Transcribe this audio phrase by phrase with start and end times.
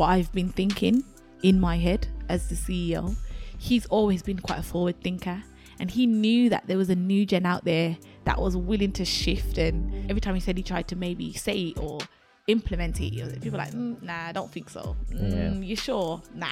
[0.00, 1.04] what I've been thinking
[1.42, 3.14] in my head as the CEO.
[3.58, 5.42] He's always been quite a forward thinker
[5.78, 9.04] and he knew that there was a new gen out there that was willing to
[9.04, 11.98] shift and every time he said he tried to maybe say it or
[12.46, 13.12] implement it,
[13.42, 14.96] people were like, mm, nah, I don't think so.
[15.12, 16.22] Mm, You sure?
[16.34, 16.46] Nah.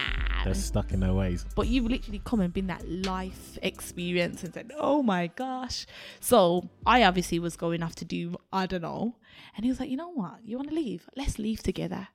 [0.44, 1.46] They're stuck in their ways.
[1.56, 5.86] But you've literally come and been that life experience and said, oh my gosh.
[6.20, 9.16] So I obviously was going off to do, I don't know.
[9.56, 10.40] And he was like, you know what?
[10.44, 11.08] You want to leave?
[11.16, 12.08] Let's leave together.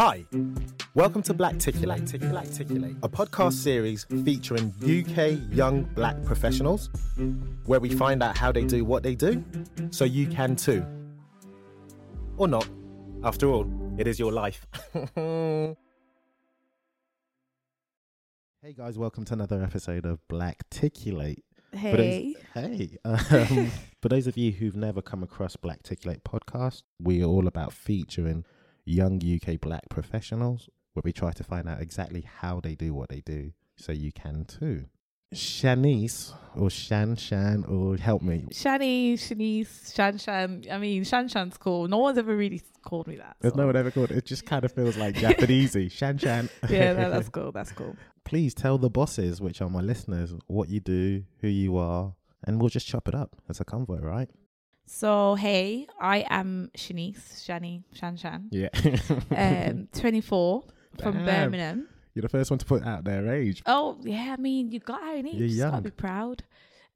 [0.00, 0.24] Hi,
[0.94, 2.00] welcome to Black Ticulate,
[3.02, 6.88] a podcast series featuring UK young black professionals,
[7.66, 9.44] where we find out how they do what they do,
[9.90, 10.86] so you can too.
[12.38, 12.66] Or not.
[13.22, 14.66] After all, it is your life.
[14.94, 15.76] hey
[18.74, 21.44] guys, welcome to another episode of Black Ticulate.
[21.72, 22.36] For those- Hey.
[22.54, 22.96] hey.
[23.04, 27.46] Um, for those of you who've never come across Black Ticulate podcast, we are all
[27.46, 28.46] about featuring
[28.90, 33.08] young UK black professionals where we try to find out exactly how they do what
[33.08, 34.86] they do so you can too.
[35.34, 38.46] Shanice or Shan Shan or help me.
[38.50, 40.64] Shani, Shanice, Shan Shan.
[40.70, 41.86] I mean, Shan Shan's cool.
[41.86, 43.36] No one's ever really called me that.
[43.40, 44.16] There's so- no one ever called it.
[44.18, 45.90] It just kind of feels like Japanesey.
[45.98, 46.48] Shan Shan.
[46.68, 47.52] yeah, no, that's cool.
[47.52, 47.94] That's cool.
[48.24, 52.14] Please tell the bosses, which are my listeners, what you do, who you are,
[52.44, 54.28] and we'll just chop it up as a convo, right?
[54.86, 58.68] So, hey, I am Shanice, Shani, Shan Shan, Yeah.
[59.70, 60.64] um, 24
[61.00, 61.24] from Damn.
[61.24, 61.88] Birmingham.
[62.14, 63.62] You're the first one to put out their age.
[63.66, 65.34] Oh, yeah, I mean, you got innit?
[65.34, 66.42] You're You just gotta be proud.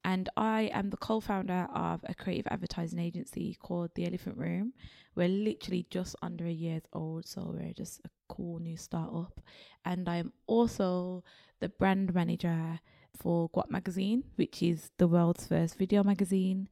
[0.04, 4.74] And I am the co founder of a creative advertising agency called The Elephant Room.
[5.14, 9.40] We're literally just under a years old, so we're just a cool new startup.
[9.84, 11.22] And I am also
[11.60, 12.80] the brand manager
[13.16, 16.68] for Guap Magazine, which is the world's first video magazine.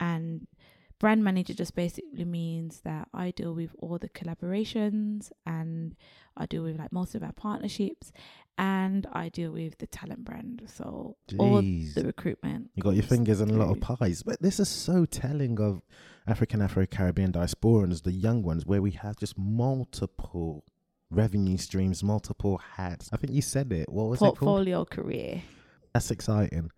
[0.00, 0.46] And
[1.04, 5.94] brand manager just basically means that I deal with all the collaborations and
[6.34, 8.10] I deal with like most of our partnerships
[8.56, 10.62] and I deal with the talent brand.
[10.64, 12.70] So all the recruitment.
[12.74, 14.22] You got your fingers in a lot of pies.
[14.22, 15.82] But this is so telling of
[16.26, 20.64] African, Afro Caribbean diasporans, the young ones, where we have just multiple
[21.10, 23.10] revenue streams, multiple hats.
[23.12, 23.90] I think you said it.
[23.90, 24.38] What was it called?
[24.38, 25.42] portfolio career.
[25.92, 26.70] That's exciting.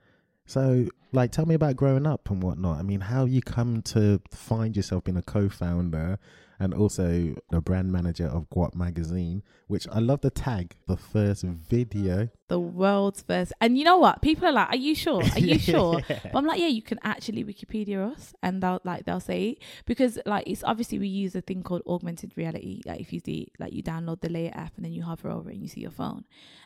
[0.47, 2.79] So, like, tell me about growing up and whatnot.
[2.79, 6.19] I mean, how you come to find yourself being a co-founder
[6.59, 11.43] and also the brand manager of Guap Magazine, which I love the tag, the first
[11.43, 12.28] video.
[12.49, 13.53] The world's first.
[13.61, 14.22] And you know what?
[14.22, 15.22] People are like, Are you sure?
[15.22, 16.00] Are you sure?
[16.09, 19.59] But I'm like, yeah, you can actually Wikipedia us and they'll like they'll say it.
[19.84, 22.83] Because like it's obviously we use a thing called augmented reality.
[22.87, 25.50] Like if you see like you download the Layar app and then you hover over
[25.50, 26.25] it and you see your phone.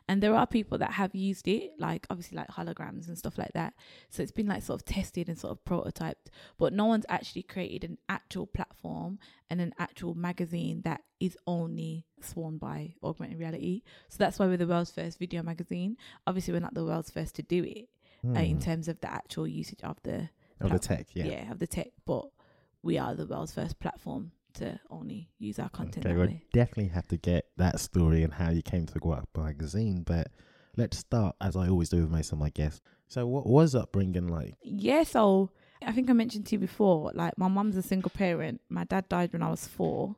[0.08, 3.52] And there are people that have used it, like obviously like holograms and stuff like
[3.54, 3.74] that.
[4.08, 7.44] So it's been like sort of tested and sort of prototyped, but no one's actually
[7.44, 9.18] created an actual platform
[9.48, 13.82] and an actual magazine that is only sworn by augmented reality.
[14.08, 15.96] So that's why we're the world's first video magazine.
[16.26, 17.88] Obviously, we're not the world's first to do it
[18.24, 18.62] uh, in Hmm.
[18.62, 20.28] terms of the actual usage of the
[20.60, 21.24] Of the tech, yeah.
[21.24, 21.88] yeah, of the tech.
[22.06, 22.26] But
[22.82, 26.44] we are the world's first platform to only use our content Okay, we'll way.
[26.52, 30.02] definitely have to get that story and how you came to Guap Magazine.
[30.02, 30.28] But
[30.76, 32.80] let's start, as I always do with most of my guests.
[33.08, 34.54] So, what was upbringing like?
[34.62, 35.50] Yeah, so
[35.84, 38.60] I think I mentioned to you before, like my mum's a single parent.
[38.68, 40.16] My dad died when I was four,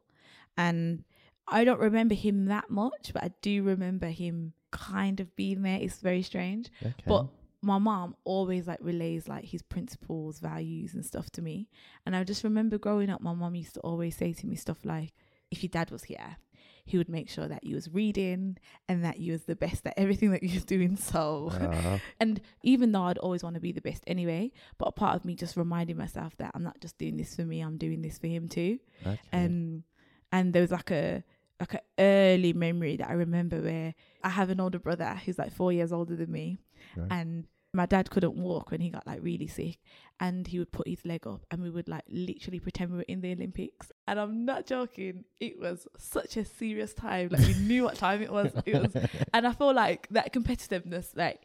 [0.57, 1.05] and
[1.49, 5.79] I don't remember him that much, but I do remember him kind of being there.
[5.81, 6.71] It's very strange.
[6.83, 6.95] Okay.
[7.07, 7.27] But
[7.63, 11.69] my mom always like relays like his principles, values, and stuff to me.
[12.05, 14.85] And I just remember growing up, my mom used to always say to me stuff
[14.85, 15.13] like,
[15.51, 16.39] "If your dad was here,
[16.85, 18.57] he would make sure that you was reading
[18.89, 20.97] and that you was the best at everything that you was doing.
[20.97, 24.93] So, Uh, and even though I'd always want to be the best anyway, but a
[24.93, 27.77] part of me just reminding myself that I'm not just doing this for me, I'm
[27.79, 28.79] doing this for him too.
[29.07, 29.19] okay.
[29.33, 29.85] Um,
[30.33, 31.23] and there was like a
[31.61, 33.95] like an early memory that I remember where
[34.25, 36.59] I have an older brother who's like four years older than me,
[36.97, 37.07] Right.
[37.13, 39.79] and my dad couldn't walk when he got like really sick,
[40.21, 43.05] and he would put his leg up, and we would like literally pretend we were
[43.09, 43.91] in the Olympics.
[44.07, 47.31] And I'm not joking; it was such a serious time.
[47.31, 48.53] Like we knew what time it was.
[48.67, 48.95] It was,
[49.35, 51.41] and I feel like that competitiveness, like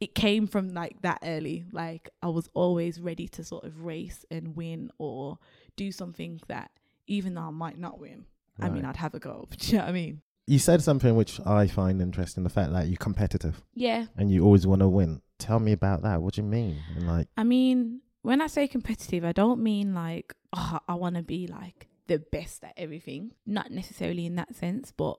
[0.00, 1.64] it came from like that early.
[1.72, 5.38] Like I was always ready to sort of race and win or
[5.76, 6.70] do something that
[7.06, 8.26] even though I might not win,
[8.60, 9.48] I mean I'd have a go.
[9.58, 10.20] Do you know what I mean?
[10.46, 14.06] You said something which I find interesting: the fact that you're competitive Yeah.
[14.16, 15.22] and you always want to win.
[15.40, 16.22] Tell me about that.
[16.22, 16.78] What do you mean?
[16.96, 21.16] And like, I mean, when I say competitive, I don't mean like, oh, I want
[21.16, 23.32] to be like the best at everything.
[23.46, 25.18] Not necessarily in that sense, but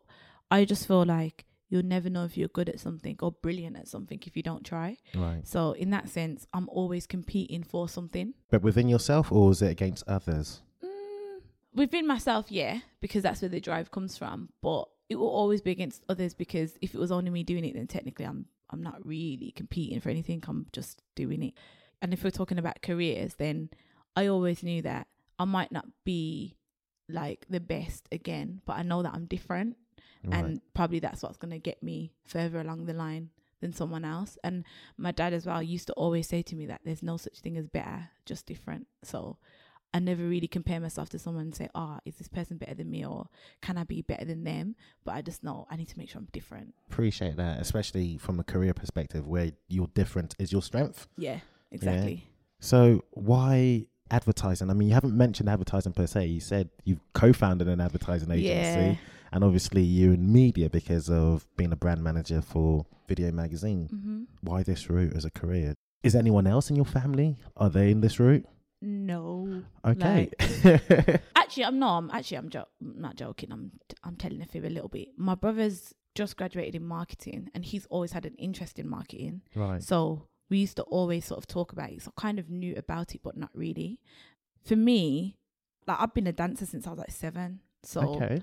[0.50, 3.88] I just feel like you'll never know if you're good at something or brilliant at
[3.88, 4.98] something if you don't try.
[5.16, 5.42] right?
[5.48, 8.34] So in that sense, I'm always competing for something.
[8.50, 10.62] But within yourself, or is it against others?
[10.84, 11.40] Mm,
[11.74, 14.50] within myself, yeah, because that's where the drive comes from.
[14.62, 17.74] But it will always be against others because if it was only me doing it,
[17.74, 20.44] then technically I'm I'm not really competing for anything.
[20.48, 21.54] I'm just doing it.
[22.02, 23.70] And if we're talking about careers, then
[24.16, 25.08] I always knew that
[25.38, 26.58] I might not be
[27.10, 29.78] like the best again, but I know that I'm different,
[30.24, 30.38] Right.
[30.46, 33.30] and probably that's what's gonna get me further along the line
[33.60, 34.38] than someone else.
[34.44, 34.64] And
[34.98, 37.58] my dad as well used to always say to me that there's no such thing
[37.58, 38.88] as better, just different.
[39.04, 39.38] So
[39.94, 42.90] I never really compare myself to someone and say, "Oh, is this person better than
[42.90, 43.28] me, or
[43.62, 46.20] can I be better than them?" But I just know I need to make sure
[46.20, 46.74] I'm different.
[46.90, 51.08] Appreciate that, especially from a career perspective, where your difference is your strength.
[51.18, 51.40] Yeah,
[51.72, 52.24] exactly.
[52.60, 54.70] So why advertising?
[54.70, 56.26] I mean, you haven't mentioned advertising per se.
[56.28, 58.96] You said you've co-founded an advertising agency, Yeah.
[59.32, 63.88] and obviously you're in media because of being a brand manager for Video Magazine.
[63.88, 65.76] hmm Why this route as a career?
[66.04, 67.38] Is anyone else in your family?
[67.58, 68.46] Are they in this route?
[68.82, 70.32] No, Okay.
[71.36, 71.98] actually, I'm not.
[71.98, 73.52] I'm actually I'm, jo- I'm not joking.
[73.52, 73.72] I'm
[74.04, 75.10] I'm telling a fib a little bit.
[75.18, 79.42] My brother's just graduated in marketing, and he's always had an interest in marketing.
[79.56, 79.84] right.
[79.84, 82.02] So we used to always sort of talk about it.
[82.02, 84.00] So I kind of knew about it, but not really.
[84.66, 85.38] For me,
[85.88, 87.60] like I've been a dancer since I was like seven.
[87.84, 88.42] So okay.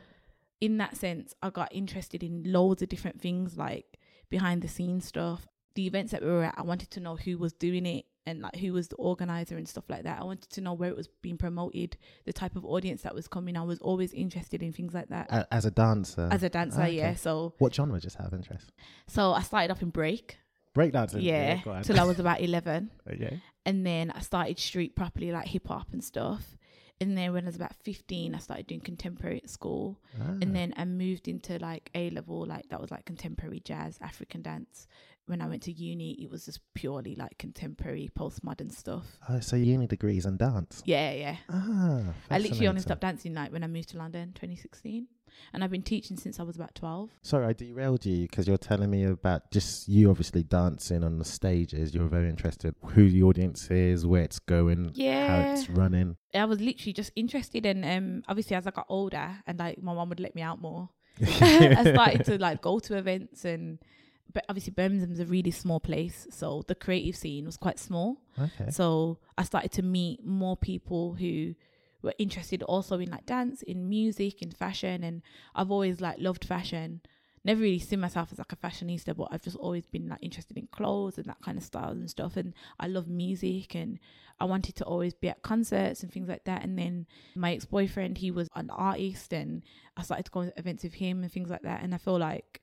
[0.60, 3.98] in that sense, I got interested in loads of different things like
[4.30, 5.46] behind the scenes stuff.
[5.74, 8.40] The events that we were at, I wanted to know who was doing it and
[8.42, 10.20] like who was the organizer and stuff like that.
[10.20, 13.26] I wanted to know where it was being promoted, the type of audience that was
[13.28, 13.56] coming.
[13.56, 15.48] I was always interested in things like that.
[15.50, 16.28] As a dancer.
[16.30, 16.96] As a dancer, Okay.
[16.96, 17.14] yeah.
[17.14, 18.72] So What genre just have interest?
[19.06, 20.36] so I started off in break.
[20.76, 21.22] Breakdancing.
[21.22, 21.60] Yeah.
[21.64, 21.82] go on.
[21.82, 22.90] till I was about eleven.
[23.12, 23.40] Okay.
[23.66, 26.56] and then I started street properly, like hip hop and stuff.
[27.00, 30.00] And then when I was about 15, I started doing contemporary at school.
[30.20, 30.30] Ah.
[30.42, 34.42] And then I moved into like A level, like that was like contemporary jazz, African
[34.42, 34.88] dance.
[35.28, 39.04] When I went to uni, it was just purely like contemporary, postmodern stuff.
[39.28, 40.82] Oh, so uni degrees and dance.
[40.86, 41.36] Yeah, yeah.
[41.50, 45.06] Ah, I literally only stopped dancing like when I moved to London, 2016.
[45.52, 47.10] And I've been teaching since I was about 12.
[47.22, 51.24] Sorry, I derailed you because you're telling me about just you obviously dancing on the
[51.24, 51.94] stages.
[51.94, 55.26] You're very interested who the audience is, where it's going, yeah.
[55.44, 56.16] how it's running.
[56.34, 57.66] I was literally just interested.
[57.66, 60.60] And um, obviously, as I got older and like my mum would let me out
[60.60, 60.90] more,
[61.20, 63.78] I started to like go to events and
[64.32, 68.18] but obviously Birmingham's a really small place, so the creative scene was quite small.
[68.38, 68.70] Okay.
[68.70, 71.54] So I started to meet more people who
[72.02, 75.22] were interested also in like dance, in music, in fashion, and
[75.54, 77.00] I've always like loved fashion.
[77.44, 80.58] Never really seen myself as like a fashionista, but I've just always been like interested
[80.58, 82.36] in clothes and that kind of style and stuff.
[82.36, 83.98] And I love music, and
[84.38, 86.62] I wanted to always be at concerts and things like that.
[86.62, 89.62] And then my ex boyfriend, he was an artist, and
[89.96, 91.82] I started to go to events with him and things like that.
[91.82, 92.60] And I feel like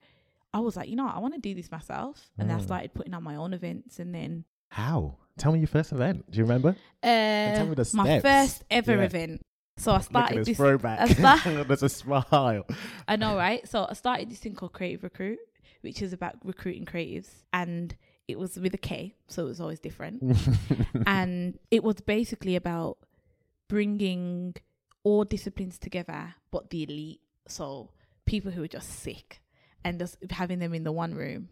[0.56, 2.30] I was like, you know, what, I want to do this myself.
[2.38, 2.64] And then I Mm.
[2.66, 5.18] started putting on my own events, and then How?
[5.38, 6.30] Tell me your first event.
[6.32, 6.70] Do you remember?
[7.04, 7.94] uh, tell me the steps.
[8.08, 9.04] my first ever Yeah.
[9.04, 9.46] event.
[9.78, 10.58] So I Look at started this.
[10.58, 11.10] throwback.
[11.10, 12.66] Start- There's a smile.
[13.08, 13.68] I know, right?
[13.68, 15.40] So I started this thing called Creative Recruit,
[15.82, 17.96] which is about recruiting creatives, and
[18.30, 20.24] it was with a K, so it was always different.
[21.06, 22.98] and it was basically about
[23.68, 24.56] bringing
[25.04, 27.22] all disciplines together, but the elite.
[27.48, 27.92] So
[28.26, 29.42] people who are just sick,
[29.86, 31.48] and just having them in the one room.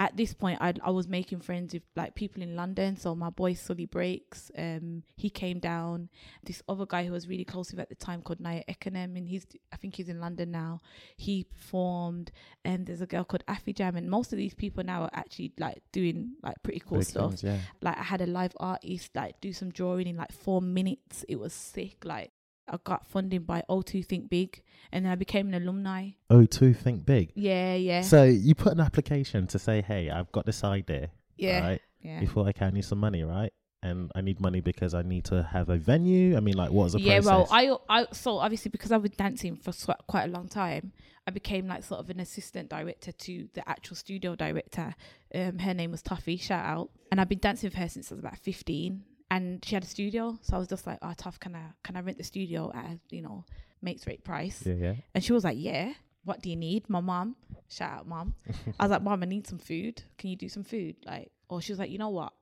[0.00, 2.96] At this point, I I was making friends with like people in London.
[2.96, 6.08] So my boy Suli Breaks, um, he came down.
[6.42, 9.28] This other guy who was really close with at the time called Naya Ekonem, and
[9.28, 10.80] he's I think he's in London now.
[11.16, 12.32] He performed,
[12.64, 15.52] and there's a girl called Afi Jam, and most of these people now are actually
[15.60, 17.58] like doing like pretty cool Big stuff things, yeah.
[17.80, 21.24] like I had a live artist like do some drawing in like four minutes.
[21.28, 22.04] It was sick.
[22.04, 22.32] Like
[22.68, 26.10] I got funding by O2 Think Big, and then I became an alumni.
[26.30, 27.32] O2 Think Big.
[27.34, 31.10] Yeah, yeah, So you put an application to say, hey, I've got this idea.
[31.36, 31.82] yeah, Right?
[32.00, 32.22] yeah.
[32.36, 33.52] Okay, I need some money, right?
[33.82, 36.38] And I need money because I need to have a venue.
[36.38, 37.50] I mean, like, what was the yeah, process?
[37.50, 39.72] well, I, I, so obviously because I've been dancing for
[40.06, 40.92] quite a long time,
[41.26, 44.94] I became like sort of an assistant director to the actual studio director.
[45.34, 48.14] Um, her name was Tuffy, shout out, and I've been dancing with her since I
[48.14, 49.04] was about fifteen.
[49.30, 51.96] And she had a studio, so I was just like, "Oh, tough, can I can
[51.96, 53.44] I rent the studio at a, you know
[53.82, 54.94] mates rate price?" yeah, yeah.
[55.14, 55.92] And she was like, "Yeah,
[56.24, 57.36] what do you need?" My mom,
[57.68, 58.34] shout out, mom.
[58.78, 60.02] I was like, "Mom, I need some food.
[60.18, 62.32] Can you do some food?" Like, or she was like, "You know what?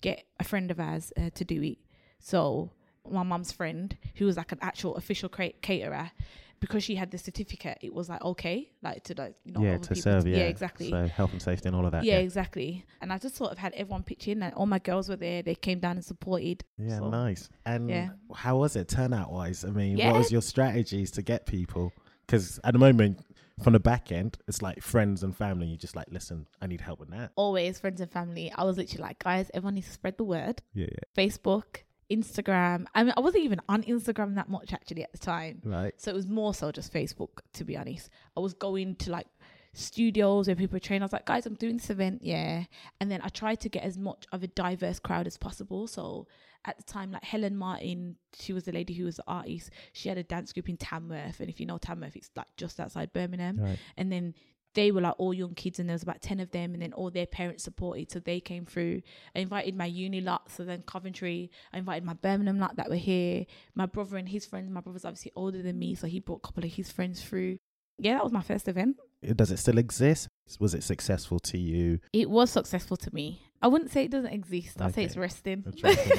[0.00, 1.78] Get a friend of ours uh, to do it."
[2.20, 2.72] So
[3.10, 6.10] my mom's friend, who was like an actual official caterer,
[6.60, 9.78] because she had the certificate, it was like okay, like to like you know yeah,
[9.78, 10.38] to serve, yeah.
[10.38, 10.90] exactly.
[10.90, 12.04] So health and safety and all of that.
[12.04, 12.84] yeah, Yeah, exactly.
[13.00, 15.42] And I just sort of had everyone pitch in, and all my girls were there.
[15.42, 16.64] They came down and supported.
[16.78, 17.48] Yeah, So, nice.
[17.66, 18.08] And yeah.
[18.34, 19.64] how was it turnout wise?
[19.64, 20.12] I mean, Yeah.
[20.12, 21.92] what was your strategies to get people?
[22.26, 23.20] Because at the moment,
[23.62, 25.66] from the back end, it's like friends and family.
[25.66, 27.32] You just like, listen, I need help with that.
[27.36, 28.52] Always friends and family.
[28.54, 30.62] I was literally like, guys, everyone needs to spread the word.
[30.74, 30.98] Yeah, yeah.
[31.16, 32.86] Facebook, Instagram.
[32.94, 35.60] I mean, I wasn't even on Instagram that much actually at the time.
[35.64, 35.94] Right.
[36.00, 38.10] So it was more so just Facebook, to be honest.
[38.36, 39.26] I was going to like
[39.74, 41.02] studios where people training.
[41.02, 42.64] I was like, guys, I'm doing this event, yeah.
[43.00, 45.86] And then I tried to get as much of a diverse crowd as possible.
[45.86, 46.26] So
[46.64, 49.70] at the time, like Helen Martin, she was the lady who was the artist.
[49.92, 51.40] She had a dance group in Tamworth.
[51.40, 53.60] And if you know Tamworth, it's like just outside Birmingham.
[53.60, 53.78] Right.
[53.96, 54.34] And then
[54.78, 56.92] they were like all young kids and there was about 10 of them and then
[56.92, 59.02] all their parents supported so they came through
[59.34, 62.94] i invited my uni lot so then coventry i invited my birmingham lot that were
[62.94, 63.44] here
[63.74, 66.46] my brother and his friends my brother's obviously older than me so he brought a
[66.46, 67.58] couple of his friends through
[67.98, 68.96] yeah that was my first event
[69.34, 70.28] Does it still exist?
[70.60, 71.98] Was it successful to you?
[72.12, 75.20] it was successful to me i wouldn't say it doesn't exist i'd say it's Okay.
[75.20, 75.64] resting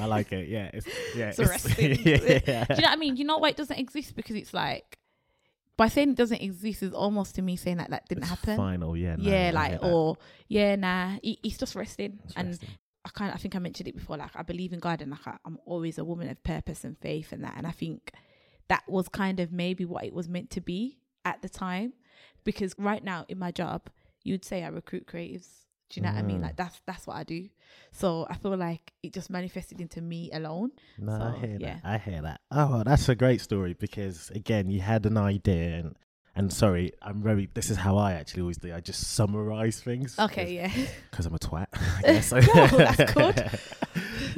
[0.02, 0.50] I like it.
[0.50, 0.70] Yeah.
[0.74, 1.30] It's, yeah.
[1.30, 2.00] It's arresting.
[2.06, 2.66] yeah.
[2.66, 3.16] Do you know what I mean?
[3.16, 4.16] You know why it doesn't exist?
[4.16, 4.98] Because it's like
[5.80, 8.58] by saying it doesn't exist is almost to me saying that that didn't It's happen.
[8.58, 8.98] Final.
[8.98, 9.16] Yeah.
[9.16, 10.18] no, yeah, like or
[10.50, 12.20] yeah, nah, he, he's just resting.
[12.26, 12.70] It's and resting.
[13.06, 14.18] I kind of, I think I mentioned it before.
[14.18, 16.98] Like I believe in God, and like I, I'm always a woman of purpose and
[17.00, 17.54] faith, and that.
[17.56, 18.12] And I think
[18.68, 21.94] that was kind of maybe what it was meant to be at the time,
[22.44, 23.90] because right now in my job,
[24.22, 25.48] you'd say I recruit creatives.
[25.90, 26.40] Do you know what I mean?
[26.40, 26.44] Mm.
[26.44, 27.50] Like that's that's what I do.
[27.92, 30.72] So I feel like it just manifested into me alone.
[30.98, 31.76] No, I hear yeah.
[31.76, 31.82] that.
[31.84, 32.42] I hear that.
[32.52, 35.96] Oh, well, that's a great story because again, you had an idea and
[36.36, 37.50] and sorry, I'm very.
[37.54, 38.74] This is how I actually always do.
[38.74, 40.18] I just summarize things.
[40.18, 40.72] Okay, yeah.
[41.12, 41.68] Because I'm a twat.
[41.74, 42.32] I guess.
[42.32, 43.60] No, that's good.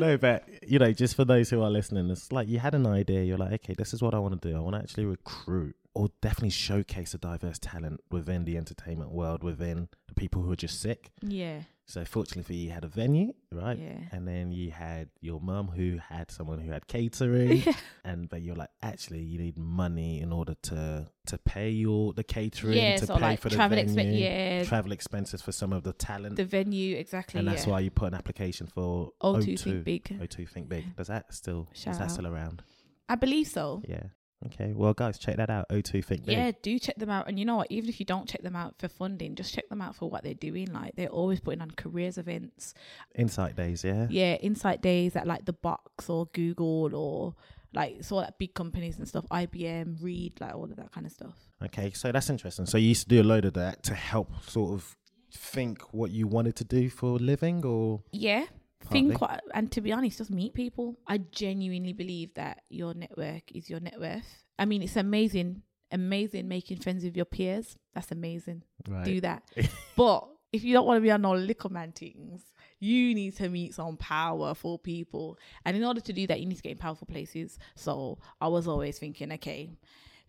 [0.01, 2.87] No, but you know, just for those who are listening, it's like you had an
[2.87, 3.23] idea.
[3.23, 4.57] You're like, okay, this is what I want to do.
[4.57, 9.43] I want to actually recruit or definitely showcase a diverse talent within the entertainment world,
[9.43, 11.11] within the people who are just sick.
[11.21, 13.77] Yeah, So fortunately for you, you had a venue, right?
[13.77, 13.97] yeah.
[14.13, 17.73] And then you had your mum who had someone who had catering, Yeah.
[18.05, 22.23] and but you're like, actually, you need money in order to to pay your the
[22.23, 25.73] catering, Yeah, to pay like for the travel venue, expense, yeah, travel expenses for some
[25.73, 27.39] of the talent, the venue exactly.
[27.39, 27.71] and that's yeah.
[27.73, 30.03] why you put an application for O2 O2 Think Big.
[30.21, 30.95] O2 Think Big.
[30.95, 32.11] Does that still Shout is that out.
[32.11, 32.63] still around?
[33.09, 33.81] I believe so.
[33.85, 34.03] Yeah.
[34.47, 34.73] Okay.
[34.73, 35.69] Well, guys, check that out.
[35.69, 36.35] O2 Think Big.
[36.37, 37.27] Yeah, do check them out.
[37.27, 37.67] And you know what?
[37.69, 40.23] Even if you don't check them out for funding, just check them out for what
[40.23, 40.71] they're doing.
[40.73, 42.73] Like they're always putting on careers events.
[43.15, 43.83] Insight Days.
[43.83, 44.07] Yeah.
[44.09, 47.35] Yeah, insight days at like the Box or Google or
[47.73, 49.25] like so like big companies and stuff.
[49.31, 51.35] IBM, Reed, like all of that kind of stuff.
[51.63, 52.65] Okay, so that's interesting.
[52.65, 54.95] So you used to do a load of that to help sort of
[55.33, 58.45] think what you wanted to do for a living, or Yeah.
[58.81, 59.01] Partly.
[59.01, 60.97] Think what, and to be honest, just meet people.
[61.07, 64.43] I genuinely believe that your network is your net worth.
[64.57, 67.77] I mean, it's amazing, amazing making friends with your peers.
[67.93, 68.63] That's amazing.
[68.87, 69.05] right?
[69.05, 69.43] do that.
[69.95, 72.43] but if you don't want to be on no little man things,
[72.79, 75.37] you need to meet some powerful people.
[75.65, 77.57] And in order to do that, you need to get in powerful places.
[77.75, 79.77] So I was always thinking, okay,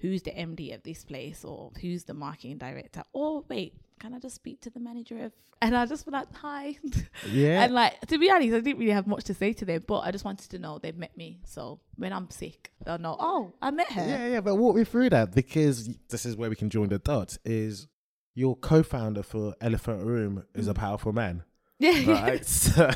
[0.03, 3.05] who's the MD of this place or who's the marketing director?
[3.13, 5.33] Or wait, can I just speak to the manager of
[5.63, 6.77] and I just be like, hi.
[7.31, 7.63] Yeah.
[7.63, 10.01] and like to be honest, I didn't really have much to say to them, but
[10.01, 11.39] I just wanted to know they've met me.
[11.45, 14.05] So when I'm sick, they'll know, oh, I met her.
[14.05, 14.41] yeah, yeah.
[14.41, 17.39] But walk me through that because this is where we can join the dots.
[17.45, 17.87] Is
[18.35, 20.79] your co-founder for Elephant Room is a mm.
[20.79, 21.45] powerful man,
[21.79, 22.11] Yeah.
[22.11, 22.45] right?
[22.65, 22.91] so,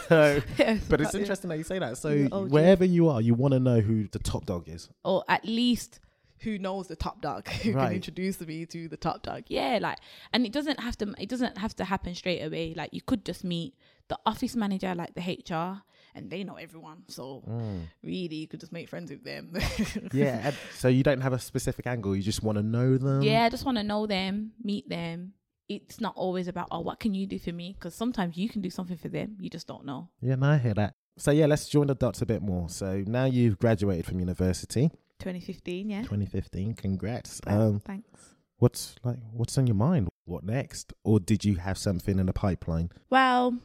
[0.59, 1.99] Yeah, but it's interesting that you say that.
[1.99, 4.89] So wherever you are, you want to know who the top dog is.
[5.05, 6.01] or at least
[6.41, 7.87] who knows the top dog who Right.
[7.87, 9.99] can introduce me to the top dog yeah like
[10.33, 13.25] and it doesn't have to it doesn't have to happen straight away like you could
[13.25, 13.75] just meet
[14.09, 15.21] the office manager like the
[15.53, 15.83] hr
[16.15, 17.81] and they know everyone so hmm.
[18.03, 19.53] really you could just make friends with them
[20.13, 20.53] Yeah.
[20.75, 22.15] so you don't have a specific angle.
[22.17, 23.23] You just want to know them.
[23.23, 25.33] yeah i just want to know them meet them
[25.69, 28.63] it's not always about oh what can you do for me because sometimes you can
[28.63, 30.95] do something for them you just don't know Yeah, no, I hear that.
[31.19, 32.69] So yeah, let's join the dots a bit more.
[32.69, 34.91] So now you've graduated from university.
[35.19, 36.03] 2015, yeah.
[36.03, 36.75] 2015.
[36.75, 37.41] Congrats.
[37.47, 38.35] Um, Thanks.
[38.59, 40.09] what's like what's on your mind?
[40.25, 40.93] What next?
[41.05, 42.91] Or did you have something in the pipeline?
[43.11, 43.57] Well,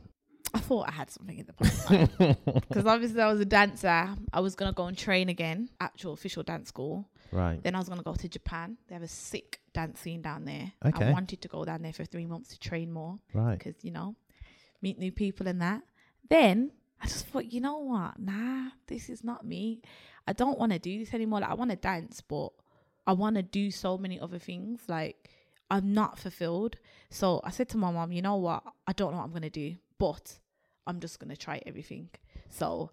[0.53, 2.37] I thought I had something in the pipeline
[2.69, 4.09] because obviously I was a dancer.
[4.33, 7.09] I was gonna go and train again, actual official dance school.
[7.31, 7.61] Right.
[7.63, 8.77] Then I was gonna go to Japan.
[8.87, 10.71] They have a sick dance scene down there.
[10.85, 11.05] Okay.
[11.05, 13.57] I wanted to go down there for three months to train more Right.
[13.57, 14.15] because you know,
[14.81, 15.81] meet new people and that.
[16.29, 18.19] Then I just thought, you know what?
[18.19, 19.81] Nah, this is not me.
[20.27, 21.41] I don't want to do this anymore.
[21.41, 22.49] Like I want to dance, but
[23.07, 24.81] I want to do so many other things.
[24.87, 25.29] Like
[25.69, 26.77] I'm not fulfilled.
[27.09, 28.63] So I said to my mom, you know what?
[28.87, 30.39] I don't know what I'm gonna do, but
[30.85, 32.09] I'm just gonna try everything.
[32.49, 32.91] So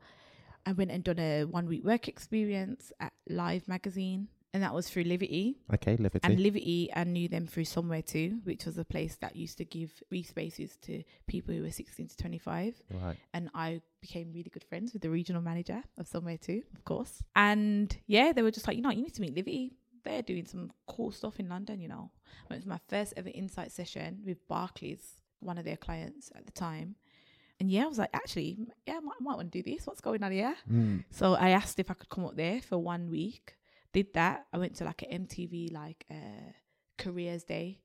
[0.64, 4.88] I went and done a one week work experience at Live magazine, and that was
[4.88, 5.56] through Livity.
[5.74, 6.20] Okay, Livity.
[6.22, 9.64] And Livity, I knew them through Somewhere To, which was a place that used to
[9.64, 12.82] give free spaces to people who were 16 to 25.
[13.02, 13.16] right.
[13.34, 17.22] And I became really good friends with the regional manager of Somewhere To, of course.
[17.36, 19.72] And yeah, they were just like, you know, you need to meet Livity.
[20.04, 22.10] They're doing some cool stuff in London, you know.
[22.50, 26.52] It was my first ever insight session with Barclays, one of their clients at the
[26.52, 26.96] time.
[27.60, 29.86] And yeah, I was like, actually, yeah, I might, might want to do this.
[29.86, 30.54] What's going on here?
[30.72, 31.04] Mm.
[31.10, 33.54] So I asked if I could come up there for one week.
[33.92, 34.46] Did that.
[34.52, 36.52] I went to like an MTV like uh
[36.96, 37.80] careers day.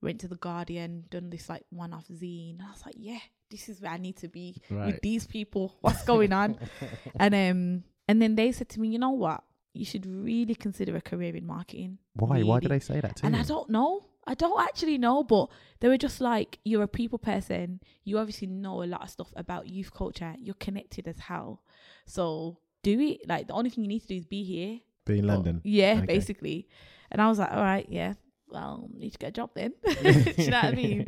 [0.00, 2.60] Went to the Guardian, done this like one off zine.
[2.62, 3.18] I was like, yeah,
[3.50, 4.86] this is where I need to be Right.
[4.92, 5.76] with these people.
[5.80, 6.58] What's going on?
[7.18, 9.42] and um and then they said to me, you know what?
[9.74, 11.98] You should really consider a career in marketing.
[12.14, 12.42] Why?
[12.42, 12.78] Why did Really.
[12.78, 13.40] they say that to And you?
[13.40, 14.04] I don't know.
[14.26, 15.48] I don't actually know, but
[15.80, 17.80] they were just like, you're a people person.
[18.04, 20.34] You obviously know a lot of stuff about youth culture.
[20.38, 21.62] You're connected as hell.
[22.06, 23.26] So do it.
[23.26, 24.80] Like, the only thing you need to do is be here.
[25.08, 25.60] Be in But- London.
[25.64, 26.06] yeah, Okay.
[26.06, 26.68] basically.
[27.10, 28.14] And I was like, all right, yeah.
[28.50, 29.72] Well, need to get a job then.
[29.84, 29.92] do
[30.38, 31.06] you know what I mean?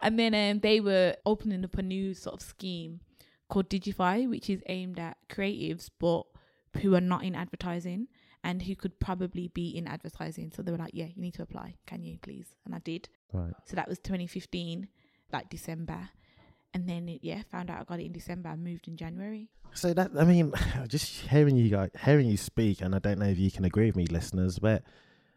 [0.00, 3.00] And then um, they were opening up a new sort of scheme
[3.48, 6.22] called Digify, which is aimed at creatives, but
[6.82, 8.08] who are not in advertising
[8.44, 10.52] and who could probably be in advertising.
[10.54, 11.74] So they were like, yeah, you need to apply.
[11.86, 12.46] Can you please?
[12.64, 13.08] And I did.
[13.32, 13.52] Right.
[13.66, 14.88] So that was 2015,
[15.32, 16.10] like December.
[16.78, 18.50] And then, yeah, found out I got it in December.
[18.50, 19.48] I moved in January.
[19.72, 20.52] So that I mean,
[20.86, 23.86] just hearing you guys, hearing you speak, and I don't know if you can agree
[23.86, 24.84] with me, listeners, but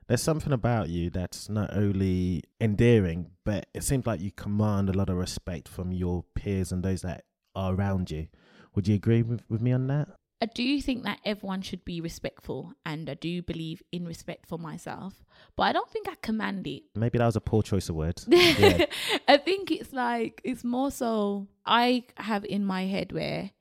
[0.07, 4.93] there's something about you that's not only endearing, but it seems like you command a
[4.93, 7.23] lot of respect from your peers and those that
[7.55, 8.27] are around you.
[8.75, 10.09] Would you agree with, with me on that?
[10.41, 14.57] I do think that everyone should be respectful, and I do believe in respect for
[14.57, 15.23] myself,
[15.55, 16.83] but I don't think I command it.
[16.95, 18.27] Maybe that was a poor choice of words.
[18.31, 18.85] Yeah.
[19.27, 23.51] I think it's like it's more so I have in my head where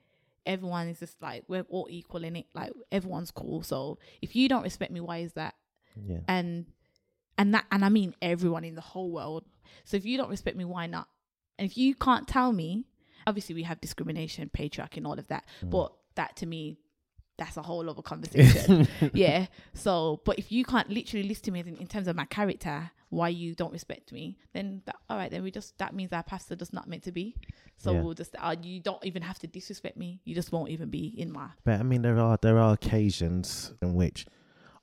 [0.46, 3.62] everyone is just like we're all equal in it, like everyone's cool.
[3.62, 5.54] So if you don't respect me, why is that?
[6.06, 6.20] yeah.
[6.28, 6.66] And
[7.36, 9.44] and that and I mean everyone in the whole world.
[9.84, 11.08] So if you don't respect me, why not?
[11.58, 12.86] And if you can't tell me,
[13.26, 15.44] obviously we have discrimination, patriarchy, and all of that.
[15.62, 15.70] Mm.
[15.70, 16.78] But that to me,
[17.38, 18.86] that's a whole other conversation.
[19.14, 19.46] yeah.
[19.72, 22.90] So, but if you can't literally list to me in, in terms of my character,
[23.08, 26.22] why you don't respect me, then that, all right, then we just that means our
[26.22, 27.34] pastor just not meant to be.
[27.78, 28.02] So Yeah.
[28.02, 30.20] we'll just uh, you don't even have to disrespect me.
[30.24, 33.72] You just won't even be in my But I mean, there are there are occasions
[33.80, 34.26] in which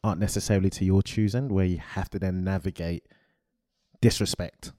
[0.03, 3.03] aren't necessarily to your choosing, where you have to then navigate
[4.01, 4.73] disrespect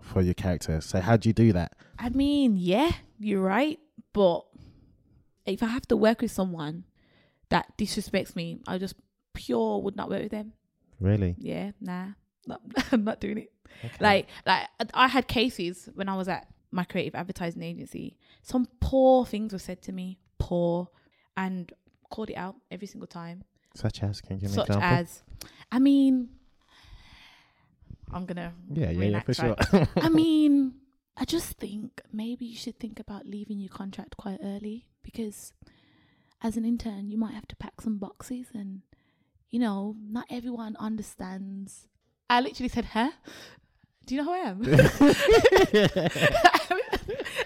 [0.00, 0.80] for your character.
[0.80, 1.74] So how do you do that?
[1.98, 3.78] I mean, yeah, you're right.
[4.12, 4.44] But
[5.46, 6.84] if I have to work with someone
[7.50, 8.94] that disrespects me, I just
[9.34, 10.52] pure would not work with them.
[11.00, 11.34] Really?
[11.38, 12.08] Yeah, nah,
[12.46, 12.60] not,
[12.92, 13.52] I'm not doing it.
[14.00, 18.16] Like, like I had cases when I was at my creative advertising agency.
[18.42, 20.88] Some poor things were said to me, poor,
[21.36, 21.72] and
[22.10, 23.42] called it out every single time.
[23.74, 24.88] Such as, can you give me an Such example?
[24.88, 25.22] as,
[25.72, 26.28] I mean,
[28.12, 29.56] I'm gonna yeah, yeah, yeah, for sure.
[29.96, 30.74] I mean,
[31.16, 35.52] I just think maybe you should think about leaving your contract quite early because
[36.42, 38.82] as an intern, you might have to pack some boxes and,
[39.50, 41.88] you know, not everyone understands.
[42.28, 43.10] I literally said, huh?
[44.06, 44.62] Do you know who I am?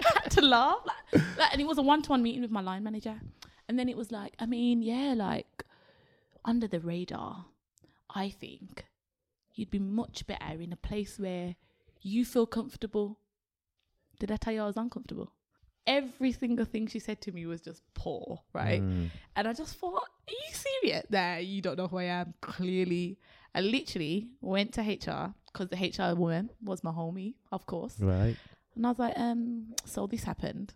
[0.05, 0.81] I had to laugh.
[0.85, 3.21] Like, like, and it was a one to one meeting with my line manager.
[3.69, 5.65] And then it was like, I mean, yeah, like
[6.45, 7.45] under the radar,
[8.11, 8.87] I think
[9.55, 11.57] you'd be much better in a place where
[12.01, 13.19] you feel comfortable.
[14.19, 15.33] Did I tell you I was uncomfortable?
[15.87, 18.83] Every single thing she said to me was just poor, right?
[18.83, 19.11] Mm.
[19.37, 21.07] And I just thought, are you serious?
[21.09, 22.35] Nah, you don't know who I am.
[22.43, 23.19] Clearly,
[23.55, 27.99] I literally went to HR because the HR woman was my homie, of course.
[27.99, 28.37] Right.
[28.77, 30.75] And I was like, um, so this happened.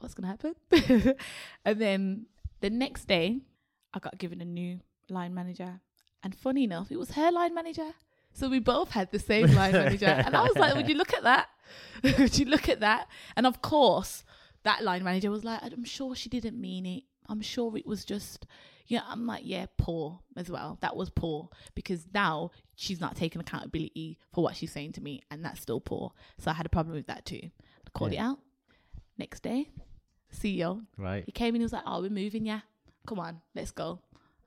[0.00, 0.54] What's gonna happen?
[1.64, 2.26] and then
[2.60, 3.40] the next day,
[3.94, 5.80] I got given a new line manager.
[6.22, 7.92] And funny enough, it was her line manager.
[8.32, 10.06] So we both had the same line manager.
[10.06, 11.48] And I was like, would you look at that?
[12.18, 13.08] would you look at that?
[13.36, 14.24] And of course,
[14.62, 17.04] that line manager was like, I'm sure she didn't mean it.
[17.28, 18.46] I'm sure it was just,
[18.86, 20.78] yeah, I'm like, yeah, poor as well.
[20.80, 25.22] That was poor because now she's not taking accountability for what she's saying to me,
[25.30, 26.12] and that's still poor.
[26.38, 27.40] So I had a problem with that too.
[27.86, 28.20] I called Yeah.
[28.20, 28.38] it out.
[29.18, 29.68] Next day,
[30.32, 31.24] CEO, Right.
[31.26, 32.60] he came in, he was like, oh, we're moving, yeah.
[33.06, 34.00] Come on, let's go.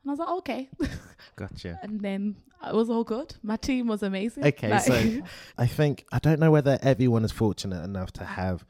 [0.03, 0.69] And I was like, oh, okay.
[1.35, 1.79] Gotcha.
[1.81, 2.35] and then
[2.67, 3.35] it was all good.
[3.41, 4.45] My team was amazing.
[4.45, 5.21] Okay, Like- so
[5.57, 8.65] I think I don't know whether everyone is fortunate enough to have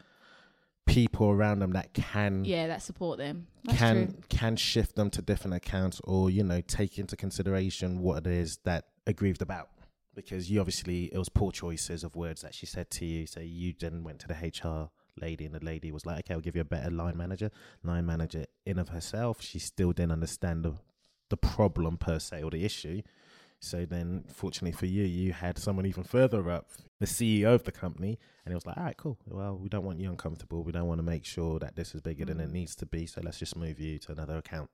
[0.85, 3.47] people around them that can yeah, that support them.
[3.63, 4.15] That's can true.
[4.29, 8.57] can shift them to different accounts or you know take into consideration what it is
[8.65, 9.69] that aggrieved about
[10.13, 13.39] because you obviously it was poor choices of words that she said to you so
[13.39, 14.89] you then went to the hr
[15.21, 17.49] lady and the lady was like okay i'll give you a better line manager
[17.83, 20.73] line manager in of herself she still didn't understand the,
[21.33, 23.01] the problem per se or the issue
[23.59, 26.65] so then fortunately for you you had someone even further up
[26.99, 29.85] the ceo of the company and it was like all right cool well we don't
[29.89, 32.49] want you uncomfortable we don't want to make sure that this is bigger than it
[32.49, 32.57] Mm.
[32.59, 34.69] needs to be so let's just move you to another account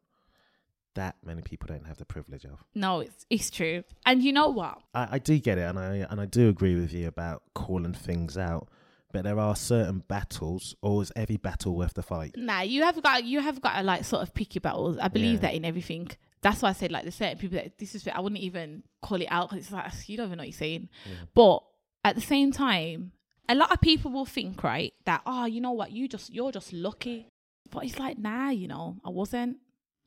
[0.95, 3.83] that many people don't have the privilege of No, it's it's true.
[4.05, 4.79] And you know what?
[4.93, 7.93] I, I do get it, and I and I do agree with you about calling
[7.93, 8.67] things out.
[9.13, 12.35] But there are certain battles, or is every battle worth the fight?
[12.35, 14.97] Nah, you have got you have got to like sort of pick your battles.
[14.97, 15.41] I believe Yeah.
[15.49, 16.07] that in everything.
[16.41, 19.21] That's why I said like the certain people that this is I wouldn't even call
[19.21, 20.89] it out because it's like you don't even know what you're saying.
[21.33, 21.63] But
[22.03, 23.11] at the same time,
[23.47, 26.51] a lot of people will think right that oh you know what you just you're
[26.51, 27.27] just lucky,
[27.71, 29.57] but it's like nah you know I wasn't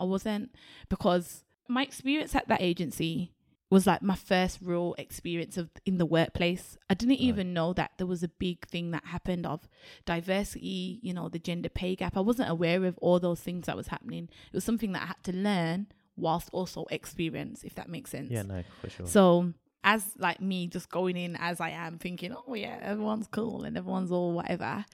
[0.00, 0.54] I wasn't
[0.88, 3.32] because my experience at that agency
[3.72, 6.76] was like my first real experience of in the workplace.
[6.90, 9.66] I didn't even know that there was a big thing that happened of
[10.04, 12.14] diversity, you know, the gender pay gap.
[12.14, 14.28] I wasn't aware of all those things that was happening.
[14.52, 15.86] It was something that I had to learn
[16.16, 18.30] whilst also experience, if that makes sense.
[18.30, 19.06] Yeah, no, for sure.
[19.06, 19.52] So
[19.84, 23.76] as like me just going in as I am thinking, oh yeah, everyone's cool and
[23.76, 24.84] everyone's all whatever.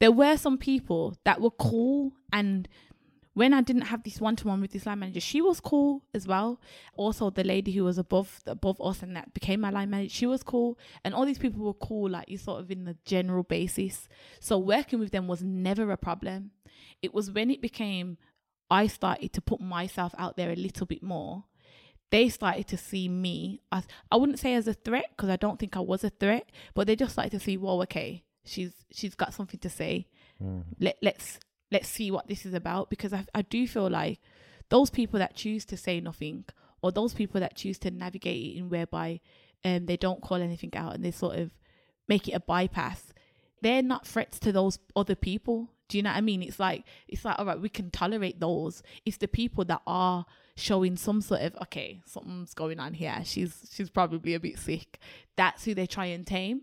[0.00, 2.68] There were some people that were cool and
[3.38, 6.02] when I didn't have this one to one with this line manager, she was cool
[6.12, 6.60] as well.
[6.96, 10.26] Also, the lady who was above above us and that became my line manager, she
[10.26, 10.76] was cool.
[11.04, 14.08] And all these people were cool, like you sort of in the general basis.
[14.40, 16.50] So working with them was never a problem.
[17.00, 18.18] It was when it became
[18.70, 21.44] I started to put myself out there a little bit more
[22.10, 25.58] they started to see me as I wouldn't say as a threat because I don't
[25.58, 29.14] think I was a threat, but they just started to see, well, okay, she's she's
[29.14, 30.06] got something to say.
[30.80, 31.38] Let let's
[31.70, 34.20] let's see what this is about because I I do feel like
[34.70, 36.44] those people that choose to say nothing
[36.80, 39.20] or those people that choose to navigate it in whereby
[39.64, 41.50] um they don't call anything out and they sort of
[42.06, 43.12] make it a bypass,
[43.60, 45.72] they're not threats to those other people.
[45.88, 46.42] Do you know what I mean?
[46.42, 48.82] It's like it's like all right, we can tolerate those.
[49.04, 53.20] It's the people that are showing some sort of okay, something's going on here.
[53.24, 54.98] She's she's probably a bit sick.
[55.36, 56.62] That's who they try and tame.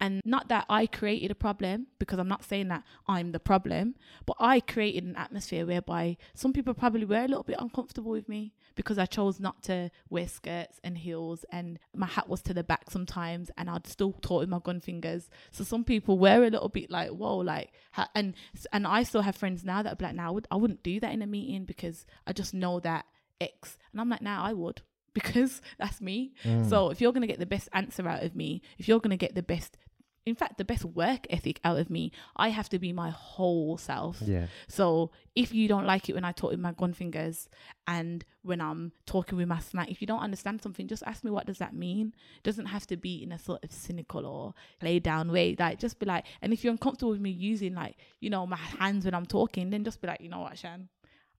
[0.00, 3.94] And not that I created a problem because I'm not saying that I'm the problem,
[4.26, 8.28] but I created an atmosphere whereby some people probably were a little bit uncomfortable with
[8.28, 12.54] me because I chose not to wear skirts and heels and my hat was to
[12.54, 15.30] the back sometimes and I'd still talk with my gun fingers.
[15.50, 17.72] So some people were a little bit like, whoa, like,
[18.14, 18.34] and
[18.72, 21.00] and I still have friends now that are like, now I, would, I wouldn't do
[21.00, 23.06] that in a meeting because I just know that
[23.40, 23.78] X.
[23.92, 24.82] And I'm like, now I would
[25.16, 26.34] because that's me.
[26.44, 26.68] Mm.
[26.68, 29.10] So if you're going to get the best answer out of me, if you're going
[29.10, 29.78] to get the best,
[30.26, 33.78] in fact, the best work ethic out of me, I have to be my whole
[33.78, 34.20] self.
[34.20, 34.48] Yeah.
[34.68, 37.48] So if you don't like it when I talk with my gun fingers
[37.86, 41.30] and when I'm talking with my snack, if you don't understand something, just ask me
[41.30, 42.12] what does that mean.
[42.36, 45.56] It doesn't have to be in a sort of cynical or lay down way.
[45.58, 48.56] Like just be like, and if you're uncomfortable with me using like, you know, my
[48.56, 50.88] hands when I'm talking, then just be like, you know what, Shan,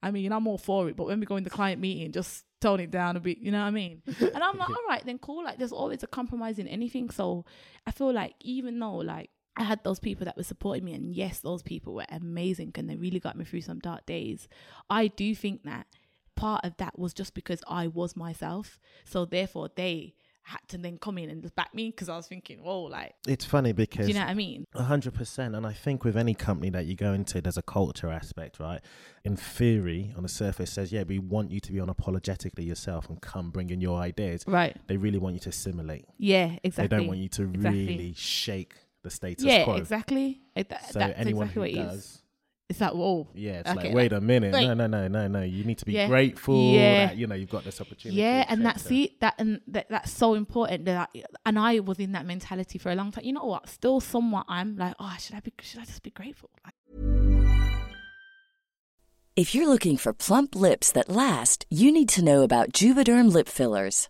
[0.01, 2.45] I mean, I'm all for it, but when we go in the client meeting, just
[2.61, 4.01] tone it down a bit, you know what I mean?
[4.19, 5.43] And I'm like, all right, then cool.
[5.43, 7.09] Like, there's always a compromise in anything.
[7.09, 7.45] So
[7.85, 11.15] I feel like even though, like, I had those people that were supporting me, and
[11.15, 14.47] yes, those people were amazing and they really got me through some dark days.
[14.89, 15.87] I do think that
[16.35, 18.79] part of that was just because I was myself.
[19.03, 20.13] So therefore, they
[20.47, 23.15] had to then come in and just back me because I was thinking, whoa, like,
[23.27, 24.63] It's funny do because you know what I mean?
[24.75, 27.61] A hundred percent, and I think with any company that you go into, there's a
[27.61, 28.79] culture aspect, right?
[29.25, 33.21] In theory, on the surface, says, "Yeah, we want you to be unapologetically yourself and
[33.21, 34.77] come bring in your ideas." Right.
[34.87, 36.05] They really want you to assimilate.
[36.17, 36.87] Yeah, exactly.
[36.87, 37.85] They don't want you to Exactly.
[37.87, 39.75] really shake the status yeah, quo.
[39.75, 40.41] exactly.
[40.55, 42.21] It, that, So that's anyone exactly who what it is.
[42.69, 43.27] Does, It's like, whoa.
[43.33, 45.41] yeah, it's Okay, like, wait a minute, like- no, no, no, no, no.
[45.41, 46.07] You need to be Yeah.
[46.07, 47.07] grateful Yeah.
[47.07, 48.19] that you know you've got this opportunity.
[48.19, 48.97] Yeah, and that's cetera.
[48.97, 49.19] it.
[49.21, 50.85] That and that, that's so important.
[50.85, 53.23] That I, and I was in that mentality for a long time.
[53.23, 53.69] You know what?
[53.69, 55.53] Still, somewhat, I'm like, oh, should I be?
[55.61, 56.49] Should I just be grateful?
[56.65, 56.73] Like,
[59.35, 63.47] If you're looking for plump lips that last, you need to know about Juvederm lip
[63.47, 64.09] fillers.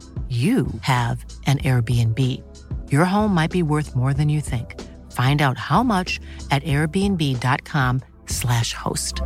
[0.31, 2.17] you have an Airbnb.
[2.89, 4.79] Your home might be worth more than you think.
[5.11, 9.21] Find out how much at airbnb.com/slash host.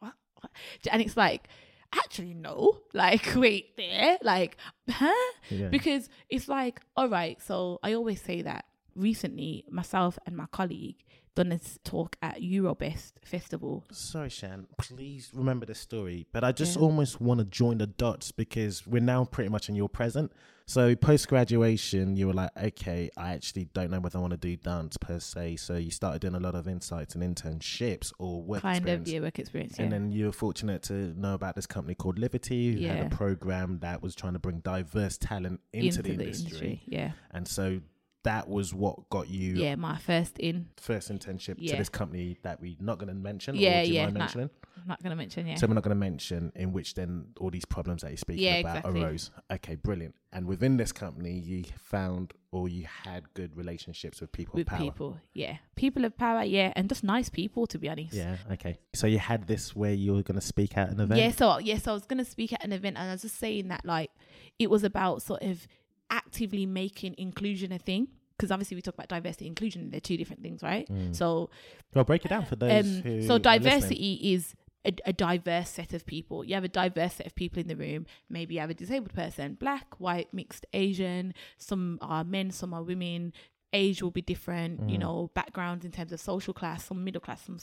[0.00, 0.14] what?
[0.40, 0.50] what?
[0.90, 1.46] And it's like,
[1.94, 2.80] actually, no.
[2.92, 4.18] Like, wait, there?
[4.20, 4.56] Like,
[4.90, 5.12] huh?
[5.48, 5.68] Yeah.
[5.68, 8.64] Because it's like, all right, so I always say that
[8.96, 10.96] recently, myself and my colleague
[11.36, 13.84] done this talk at Eurobest Festival.
[13.92, 14.66] Sorry, Shan.
[14.78, 16.26] Please remember this story.
[16.32, 16.82] But I just Yeah.
[16.82, 20.32] almost want to join the dots because we're now pretty much in your present.
[20.68, 24.36] So post graduation, you were like, okay, I actually don't know whether I want to
[24.36, 25.56] do dance per se.
[25.56, 29.08] So you started doing a lot of insights and internships or work kind experience.
[29.08, 29.78] of, yeah, work experience.
[29.78, 29.98] And yeah.
[29.98, 33.78] then you were fortunate to know about this company called Livity, who had a program
[33.80, 36.82] that was trying to bring diverse talent into, the, industry.
[36.86, 37.12] Yeah.
[37.30, 37.80] And so
[38.26, 40.66] that was what got you Yeah, my first in.
[40.76, 43.54] first internship to this company that we're not going to mention.
[43.54, 44.50] Yeah, or do you yeah, mind mentioning?
[44.76, 45.54] I'm not going to mention, yeah.
[45.56, 48.44] So we're not going to mention in which then all these problems that you're speaking
[48.44, 49.02] Yeah, about exactly.
[49.02, 49.30] arose.
[49.50, 50.14] Okay, brilliant.
[50.32, 54.70] And within this company, you found or you had good relationships with people with of
[54.70, 54.78] power.
[54.80, 55.56] people, yeah.
[55.76, 56.72] People of power, yeah.
[56.76, 58.12] And just nice people, to be honest.
[58.14, 58.36] Yeah.
[58.52, 58.78] Okay.
[58.94, 61.20] So you had this where you were going to speak at an event.
[61.20, 63.68] Yeah, so yes, I was gonna speak at an event, and I was just saying
[63.68, 64.10] that like
[64.58, 65.66] it was about sort of
[66.10, 68.08] actively making inclusion a thing.
[68.36, 70.86] Because obviously we talk about diversity and inclusion, they're two different things, right?
[71.12, 71.48] So,
[71.94, 73.22] Well, break it down for those um, who.
[73.22, 76.44] so diversity is a, a diverse set of people.
[76.44, 78.06] You have a diverse set of people in the room.
[78.28, 81.34] Maybe you have a disabled person, black, white, mixed, Asian.
[81.58, 83.32] Some are men, some are women.
[83.72, 84.90] Age will be different, Mm.
[84.92, 87.58] you know, backgrounds in terms of social class, some middle class, some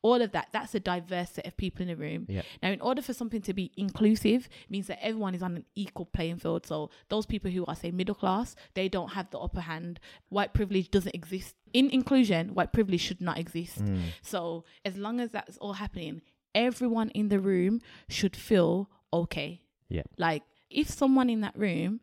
[0.00, 0.48] all of that.
[0.52, 2.26] That's a diverse set of people in the room.
[2.28, 2.42] Yeah.
[2.62, 6.06] Now, in order for something to be inclusive, means that everyone is on an equal
[6.06, 6.64] playing field.
[6.66, 10.00] So those people who are say middle class, they don't have the upper hand.
[10.28, 12.54] White privilege doesn't exist in inclusion.
[12.54, 13.82] White privilege should not exist.
[14.22, 16.22] So as long as that's all happening,
[16.54, 19.62] everyone in the room should feel okay.
[19.88, 20.02] Yeah.
[20.16, 22.00] Like if someone in that room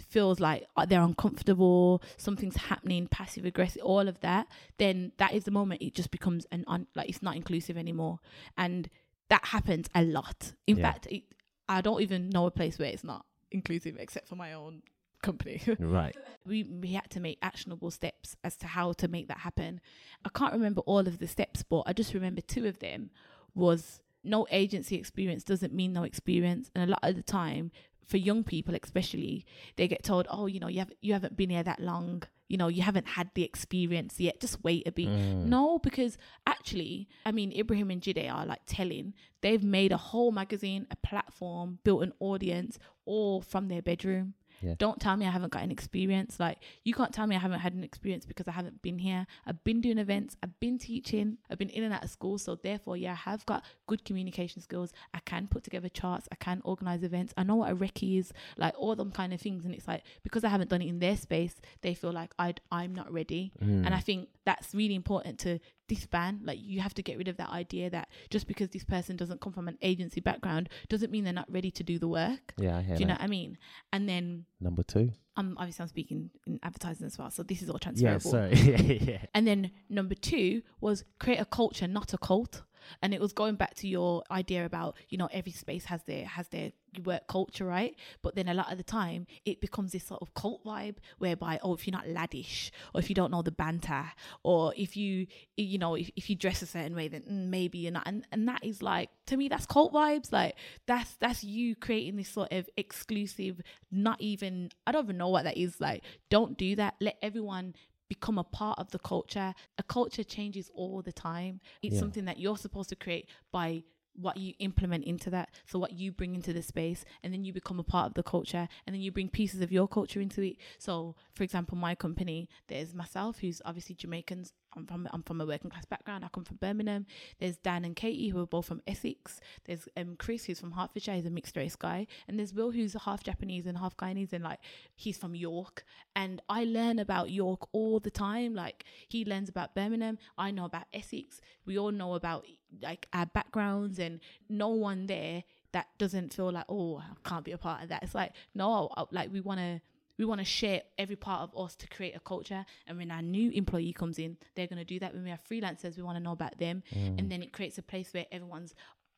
[0.00, 4.46] feels like uh, they're uncomfortable, something's happening, passive aggressive, all of that,
[4.78, 8.18] then that is the moment it just becomes an un- like it's not inclusive anymore,
[8.56, 8.88] and
[9.28, 10.52] that happens a lot.
[10.66, 10.90] In Yeah.
[10.90, 11.22] fact, it,
[11.68, 14.82] I don't even know a place where it's not inclusive except for my own
[15.22, 15.60] company.
[15.78, 16.16] Right.
[16.46, 19.80] we we had to make actionable steps as to how to make that happen.
[20.24, 23.10] I can't remember all of the steps, but I just remember two of them
[23.54, 27.70] was no agency experience doesn't mean no experience, and a lot of the time
[28.10, 29.46] for young people especially
[29.76, 32.22] they get told oh you know you have you haven't been here that long.
[32.48, 34.40] You know you haven't had the experience yet.
[34.40, 35.06] Just wait a bit.
[35.06, 35.44] Mm.
[35.46, 36.18] No because
[36.60, 40.96] actually i mean ibrahim and jide are like telling they've made a whole magazine a
[40.96, 44.74] platform built an audience all from their bedroom Yeah.
[44.78, 46.38] Don't tell me I haven't got an experience.
[46.38, 49.26] Like you can't tell me I haven't had an experience because I haven't been here.
[49.46, 50.36] I've been doing events.
[50.42, 51.38] I've been teaching.
[51.50, 52.38] I've been in and out of school.
[52.38, 54.92] So therefore, yeah, I have got good communication skills.
[55.14, 56.28] I can put together charts.
[56.30, 57.32] I can organize events.
[57.36, 58.32] I know what a recce is.
[58.56, 59.64] Like all them kind of things.
[59.64, 62.54] And it's like because I haven't done it in their space, they feel like I
[62.70, 63.52] I'm not ready.
[63.62, 63.86] Mm.
[63.86, 66.40] And I think that's really important to disband.
[66.44, 69.40] Like you have to get rid of that idea that just because this person doesn't
[69.40, 72.54] come from an agency background doesn't mean they're not ready to do the work.
[72.56, 73.20] Yeah, I hear Do you know that.
[73.20, 73.58] what I mean?
[73.92, 75.12] And then Number two.
[75.36, 78.30] um obviously I'm speaking in advertising as well, so this is all Yeah, transferable.
[78.30, 78.54] sorry.
[78.54, 78.80] yeah,
[79.12, 79.22] yeah.
[79.34, 82.62] And then number two was create a culture, not a cult.
[83.02, 86.26] And it was going back to your idea about, you know, every space has their
[86.26, 86.72] has their
[87.04, 87.94] work culture, right?
[88.22, 91.58] But then a lot of the time it becomes this sort of cult vibe whereby,
[91.62, 94.04] oh, if you're not laddish, or if you don't know the banter,
[94.42, 97.78] or if you you know, if, if you dress a certain way, then mm, maybe
[97.78, 100.32] you're not and, and that is like to me that's cult vibes.
[100.32, 105.28] Like that's that's you creating this sort of exclusive, not even I don't even know
[105.28, 105.80] what that is.
[105.80, 106.94] Like, don't do that.
[107.00, 107.74] Let everyone
[108.10, 109.54] become a part of the culture.
[109.78, 111.60] A culture changes all the time.
[111.80, 112.00] It's Yeah.
[112.00, 115.48] something that you're supposed to create by what you implement into that.
[115.66, 118.24] So what you bring into the space and then you become a part of the
[118.24, 120.56] culture and then you bring pieces of your culture into it.
[120.78, 124.52] So for example, my company, there's myself who's obviously Jamaicans.
[124.76, 126.24] I'm from I'm from a working class background.
[126.24, 127.06] I come from Birmingham.
[127.38, 129.40] There's Dan and Katie who are both from Essex.
[129.64, 131.14] There's um Chris who's from Hertfordshire.
[131.14, 132.06] He's a mixed race guy.
[132.28, 134.60] And there's Will who's half Japanese and half Guyanese and like
[134.94, 135.84] he's from York.
[136.14, 138.54] And I learn about York all the time.
[138.54, 140.18] Like he learns about Birmingham.
[140.38, 141.40] I know about Essex.
[141.66, 142.46] We all know about
[142.82, 147.52] like our backgrounds and no one there that doesn't feel like oh I can't be
[147.52, 148.02] a part of that.
[148.02, 149.80] It's like no, like we want to
[150.20, 152.66] we want to share every part of us to create a culture.
[152.86, 155.14] And when our new employee comes in, they're going to do that.
[155.14, 156.82] When we have freelancers, we want to know about them.
[156.94, 157.18] Mm.
[157.18, 158.74] And then it creates a place where everyone's,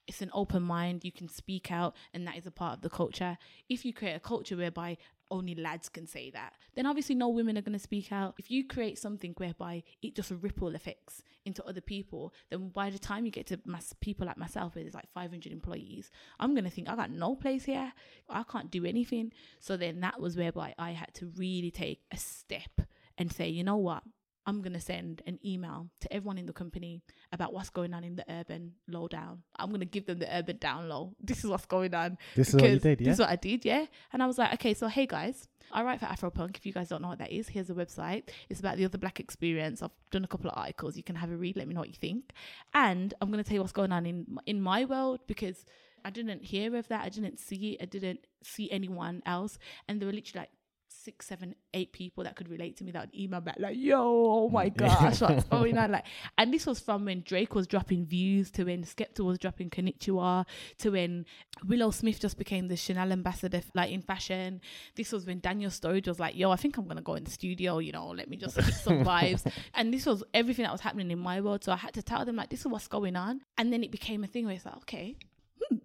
[0.06, 1.04] it's an open mind.
[1.04, 3.38] You can speak out, and that is a part of the culture.
[3.68, 4.98] If you create a culture whereby
[5.30, 8.34] only lads can say that, then obviously no women are going to speak out.
[8.38, 12.98] If you create something whereby it just ripple effects into other people, then by the
[12.98, 16.64] time you get to mass people like myself, where there's like 500 employees, I'm going
[16.64, 17.92] to think I got no place here.
[18.28, 19.32] I can't do anything.
[19.58, 22.82] So then that was whereby I had to really take a step
[23.16, 24.02] and say, you know what?
[24.46, 27.02] I'm going to send an email to everyone in the company
[27.33, 29.42] about what's going on in the urban lowdown.
[29.57, 31.14] I'm going to give them the urban down low.
[31.20, 32.18] This is what's going on.
[32.35, 33.87] This is what you did, This is what I did, yeah.
[34.12, 36.57] And I was like, okay, so hey guys, I write for Afropunk.
[36.57, 38.28] If you guys don't know what that is, here's a website.
[38.48, 39.83] It's about the other black experience.
[39.83, 40.96] I've done a couple of articles.
[40.96, 41.57] You can have a read.
[41.57, 42.33] Let me know what you think.
[42.74, 45.64] And I'm going to tell you what's going on in in my world because
[46.05, 47.05] I didn't hear of that.
[47.05, 47.83] I didn't see it.
[47.83, 49.59] I didn't see anyone else.
[49.88, 50.50] And there were literally like
[50.92, 53.98] six, seven, eight people that could relate to me that would email back like, "Yo,
[54.00, 56.05] oh my gosh, what's going on?" Like,
[56.38, 60.46] and this was from when Drake was dropping views to when Skepta was dropping Konnichiwa
[60.78, 61.26] to when
[61.66, 64.61] Willow Smith just became the Chanel ambassador, like in fashion.
[64.94, 67.31] This was when Daniel Sturridge was like, "Yo, I think I'm gonna go in the
[67.31, 67.78] studio.
[67.78, 71.11] You know, let me just get some vibes." And this was everything that was happening
[71.11, 71.64] in my world.
[71.64, 73.90] So I had to tell them like, "This is what's going on." And then it
[73.90, 75.16] became a thing where it's like, "Okay,
[75.61, 75.76] hmm,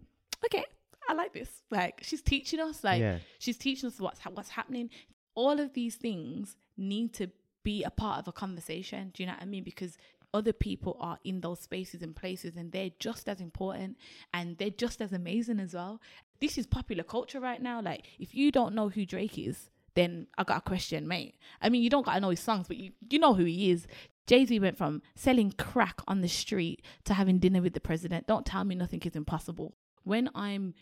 [0.45, 0.65] okay."
[1.07, 1.49] I like this.
[1.71, 3.19] Like she's teaching us, like Yeah.
[3.39, 4.89] she's teaching us what's what's happening.
[5.35, 7.29] All of these things need to
[7.63, 9.11] be a part of a conversation.
[9.13, 9.63] Do you know what I mean?
[9.63, 9.97] Because
[10.33, 13.97] other people are in those spaces and places, and they're just as important
[14.33, 16.01] and they're just as amazing as well.
[16.41, 17.81] This is popular culture right now.
[17.81, 21.35] Like if you don't know who Drake is, then I got a question, mate.
[21.61, 23.87] I mean, you don't gotta know his songs, but you you know who he is.
[24.27, 28.27] Jay Z went from selling crack on the street to having dinner with the president.
[28.27, 29.75] Don't tell me nothing is impossible.
[30.03, 30.73] When I'm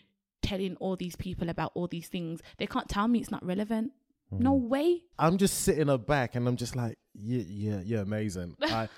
[0.46, 3.92] telling all these people about all these things, they can't tell me it's not relevant.
[4.30, 5.02] No way.
[5.20, 8.56] I'm just sitting up back and I'm just like, yeah, yeah, you're amazing.
[8.62, 8.88] I,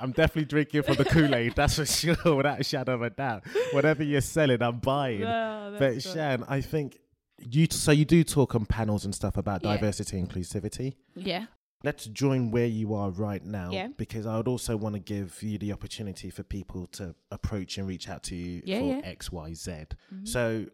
[0.00, 3.10] I'm definitely drinking from the Kool Aid, that's for sure, without a shadow of a
[3.10, 3.42] doubt.
[3.72, 5.20] Whatever you're selling, I'm buying.
[5.20, 6.02] No, but.
[6.02, 6.98] Shan, I think
[7.40, 7.66] you.
[7.70, 9.72] So you do talk on panels and stuff about Yeah.
[9.74, 10.94] diversity inclusivity.
[11.16, 11.46] Yeah.
[11.82, 13.88] Let's join where you are right now, Yeah.
[13.96, 17.86] because I would also want to give you the opportunity for people to approach and
[17.88, 19.00] reach out to you Yeah, for yeah.
[19.04, 19.70] X, Y, Z.
[19.70, 20.24] Mm-hmm.
[20.24, 20.66] So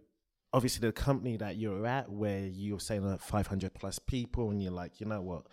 [0.52, 4.72] obviously the company that you're at where you're saying that 500 plus people and you're
[4.72, 5.46] like you know what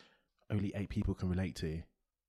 [0.49, 1.83] only eight people can relate to you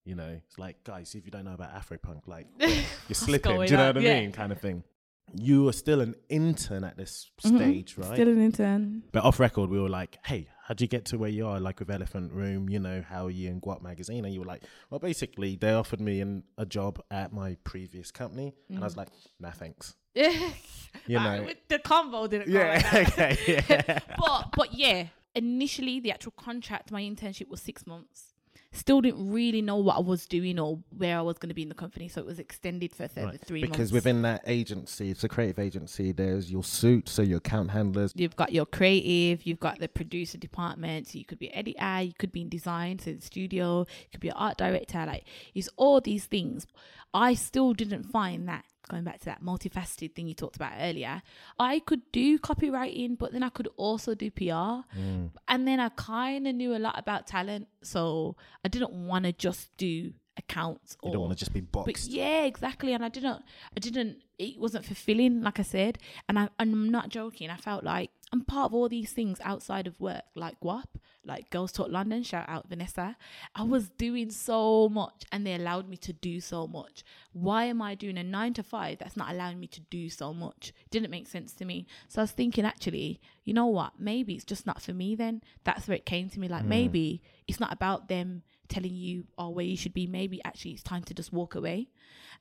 [0.04, 3.64] You know it's like guys if you don't know about afropunk like you're slipping do
[3.72, 3.94] you know on?
[3.94, 4.20] what i Yeah.
[4.20, 4.84] mean kind of thing
[5.32, 7.56] you are still an intern at this Mhm.
[7.56, 9.02] stage right Still an intern.
[9.12, 11.78] but off record we were like hey how'd you get to where you are like
[11.80, 14.62] with elephant room you know how are you in guap magazine and you were like
[14.90, 18.96] well basically they offered me an, a job at my previous company and i was
[18.96, 19.94] like nah thanks.
[20.14, 21.48] You know.
[21.68, 23.32] the combo didn't go yeah like that.
[23.38, 23.38] okay
[23.86, 28.34] yeah but but yeah, initially the actual contract, my internship was six months.
[28.72, 31.62] still didn't really know what I was doing or where I was going to be
[31.62, 32.08] in the company.
[32.08, 33.40] So it was extended for further Right.
[33.40, 33.78] three because months.
[33.78, 36.12] Because within that agency, it's a creative agency.
[36.12, 38.12] There's your suit, so your account handlers.
[38.16, 41.08] You've got your creative, you've got the producer department.
[41.08, 44.20] So you could be editor, you could be in design, so the studio, you could
[44.20, 45.04] be an art director.
[45.06, 45.24] Like
[45.54, 46.66] it's all these things.
[47.14, 51.22] I still didn't find that going back to that multifaceted thing you talked about earlier.
[51.58, 54.84] I could do copywriting, but then I could also do PR.
[54.98, 55.30] Mm.
[55.48, 59.32] And then I kind of knew a lot about talent, so I didn't want to
[59.32, 60.96] just do accounts.
[61.02, 62.10] You or, don't want to just be but boxed.
[62.10, 62.92] yeah, exactly.
[62.92, 63.42] And I didn't,
[63.76, 65.98] I didn't, it wasn't fulfilling, like I said.
[66.28, 67.50] And I, I'm not joking.
[67.50, 70.84] I felt like I'm part of all these things outside of work, like Guap,
[71.24, 73.16] like Girls Talk London, shout out Vanessa.
[73.56, 77.02] I was doing so much and they allowed me to do so much.
[77.32, 80.32] Why am I doing a nine to five that's not allowing me to do so
[80.32, 80.72] much?
[80.90, 81.86] Didn't make sense to me.
[82.08, 83.94] So I was thinking, actually, you know what?
[83.98, 85.42] Maybe it's just not for me then.
[85.64, 86.46] That's where it came to me.
[86.46, 86.68] Like, mm.
[86.68, 90.82] maybe it's not about them telling you oh where you should be maybe actually it's
[90.82, 91.88] time to just walk away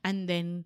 [0.04, 0.64] and then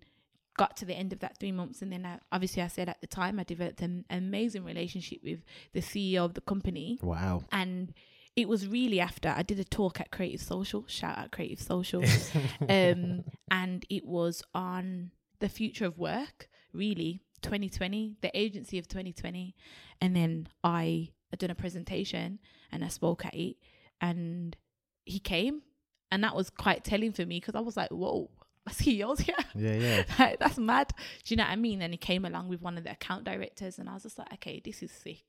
[0.56, 3.00] got to the end of that three months and then I, obviously i said at
[3.00, 5.40] the time i developed an amazing relationship with
[5.72, 7.44] the ceo of the company Wow.
[7.50, 7.92] and
[8.36, 12.02] it was really after I did a talk at Creative Social, shout out Creative Social,
[12.68, 19.54] um, and it was on the future of work, really 2020, the agency of 2020,
[20.00, 22.40] and then I had done a presentation
[22.72, 23.54] and I spoke at it,
[24.00, 24.56] and
[25.04, 25.62] he came,
[26.10, 28.30] and that was quite telling for me because I was like, whoa.
[28.70, 29.34] CEO's here.
[29.54, 30.04] Yeah, yeah.
[30.18, 30.92] Like, that's mad.
[31.24, 31.82] Do you know what I mean?
[31.82, 34.32] And he came along with one of the account directors, and I was just like,
[34.34, 35.22] okay, this is sick.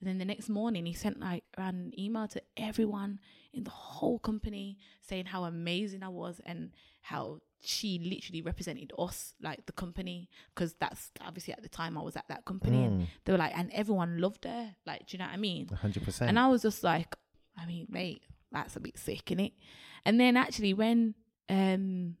[0.00, 3.20] And then the next morning, he sent like around an email to everyone
[3.52, 6.70] in the whole company saying how amazing I was and
[7.02, 12.02] how she literally represented us, like the company, because that's obviously at the time I
[12.02, 14.74] was at that company, and they were like, and everyone loved her.
[14.86, 15.66] Like, do you know what I mean?
[15.66, 16.22] 100%.
[16.22, 17.14] And I was just like,
[17.58, 19.52] I mean, mate, that's a bit sick, innit?
[20.06, 21.14] And then actually when
[21.50, 22.16] um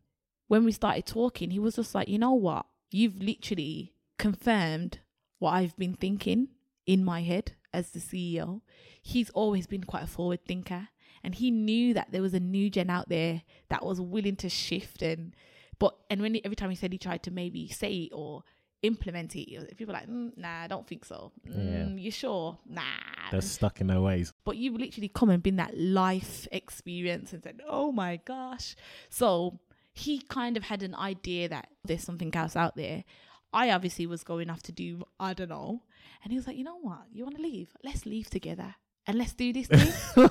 [0.50, 2.66] when we started talking, he was just like, you know what?
[2.90, 4.98] You've literally confirmed
[5.38, 6.48] what I've been thinking
[6.86, 8.60] in my head as the CEO.
[9.00, 10.88] He's always been quite a forward thinker.
[11.22, 14.48] And he knew that there was a new gen out there that was willing to
[14.48, 15.34] shift and
[15.78, 18.42] but and when he, every time he said he tried to maybe say it or
[18.82, 21.30] implement it, it people were like, mm, nah, I don't think so.
[21.48, 22.58] Mm, You sure?
[22.68, 22.82] Nah.
[23.30, 24.32] They're stuck in their ways.
[24.44, 28.74] but you've literally come and been that life experience and said, "Oh my gosh!"
[29.10, 29.60] So
[29.92, 33.04] he kind of had an idea that there's something else out there.
[33.52, 35.82] I obviously was going off to do I don't know,
[36.22, 37.02] and he was like, "You know what?
[37.12, 37.70] You want to leave?
[37.82, 38.76] Let's leave together
[39.06, 39.92] and let's do this thing."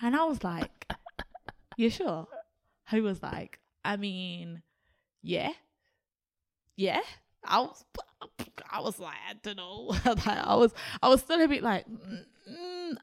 [0.00, 0.86] and I was like,
[1.76, 2.26] "You sure?"
[2.90, 4.62] He was like, "I mean,
[5.22, 5.52] yeah,
[6.76, 7.02] yeah."
[7.44, 7.84] I was,
[8.70, 9.90] I was like, I don't know.
[10.04, 10.72] I was,
[11.02, 12.96] I was still a bit like, mm, mm,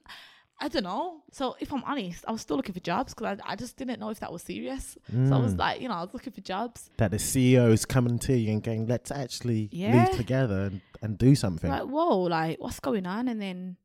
[0.62, 1.24] I don't know.
[1.32, 4.00] So if I'm honest, I was still looking for jobs because I, I just didn't
[4.00, 4.98] know if that was serious.
[5.12, 5.60] So I was mm.
[5.60, 6.90] like, you know, I was looking for jobs.
[6.98, 10.08] That the CEO is coming to you and going, let's actually Yeah.
[10.08, 11.70] leave together and, and do something.
[11.70, 13.28] Like, whoa, like what's going on?
[13.30, 13.78] And then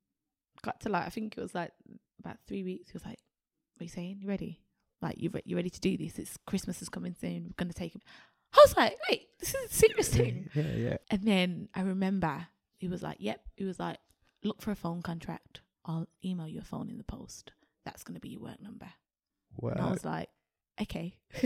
[0.62, 1.72] got to like, I think it was like
[2.24, 2.88] about three weeks.
[2.88, 3.18] He was like,
[3.74, 4.18] "What are you saying?
[4.20, 4.60] You ready?
[5.00, 6.18] Like, you re- you ready to do this?
[6.18, 7.44] It's Christmas is coming soon.
[7.44, 8.02] We're gonna take it."
[8.52, 10.96] I was like, "Wait, this is a serious thing." yeah, yeah.
[11.10, 12.46] And then I remember
[12.78, 13.98] he was like, "Yep." He was like,
[14.42, 15.60] "Look for a phone contract.
[15.84, 17.52] I'll email you a phone in the post.
[17.84, 18.88] That's gonna be your work number."
[19.72, 20.28] And I was like,
[20.80, 21.16] "Okay."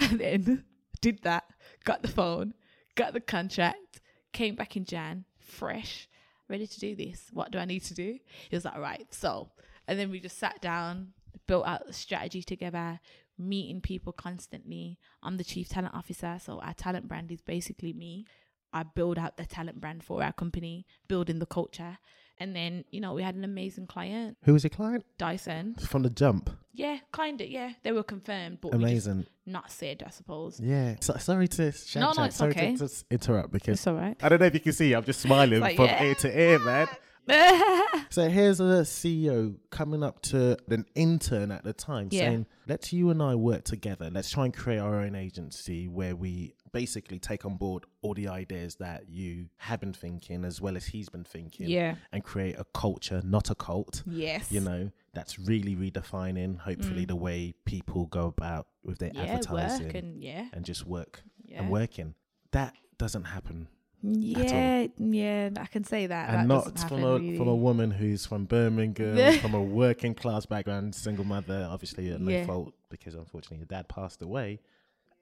[0.00, 0.64] and then
[1.00, 1.44] did that.
[1.84, 2.54] Got the phone.
[2.94, 4.00] Got the contract.
[4.32, 6.08] Came back in Jan, fresh,
[6.48, 7.28] ready to do this.
[7.32, 8.18] What do I need to do?
[8.48, 9.50] He was like, "All right." So,
[9.86, 11.12] and then we just sat down,
[11.46, 13.00] built out the strategy together.
[13.38, 14.98] Meeting people constantly.
[15.22, 18.26] I'm the chief talent officer, so our talent brand is basically me.
[18.72, 21.98] I build out the talent brand for our company, building the culture.
[22.38, 25.04] And then, you know, we had an amazing client, Who was your client?
[25.18, 25.74] Dyson.
[25.76, 26.50] From the jump.
[26.72, 27.46] Yeah, kind of.
[27.48, 29.26] Yeah, they were confirmed, but Amazing.
[29.46, 30.58] not said, I suppose.
[30.58, 30.96] Yeah.
[31.00, 32.72] So, sorry to shout No, no, it's sorry okay.
[32.72, 34.16] to just interrupt because It's all right.
[34.22, 36.02] I don't know if you can see, I'm just smiling Like, from yeah.
[36.04, 36.88] ear to ear, man.
[38.10, 42.20] So here's a CEO coming up to an intern at the time Yeah.
[42.28, 44.10] saying, let's you and I work together.
[44.12, 48.28] Let's try and create our own agency where we basically take on board all the
[48.28, 51.68] ideas that you have been thinking as well as he's been thinking.
[51.68, 51.94] Yeah.
[52.12, 54.02] And create a culture, not a cult.
[54.06, 54.50] yes.
[54.52, 59.14] You know, that's really redefining, hopefully, the way people go about with their Mm.
[59.16, 60.48] yeah, advertising work and yeah.
[60.52, 61.60] and just work Yeah.
[61.62, 62.14] and working.
[62.50, 63.68] That doesn't happen
[64.02, 66.30] Yeah, yeah, I can say that.
[66.30, 67.36] and That not from a really.
[67.38, 71.68] from a woman who's from Birmingham, from a working class background, single mother.
[71.70, 72.46] Obviously, at no Yeah.
[72.46, 74.60] fault because unfortunately your dad passed away.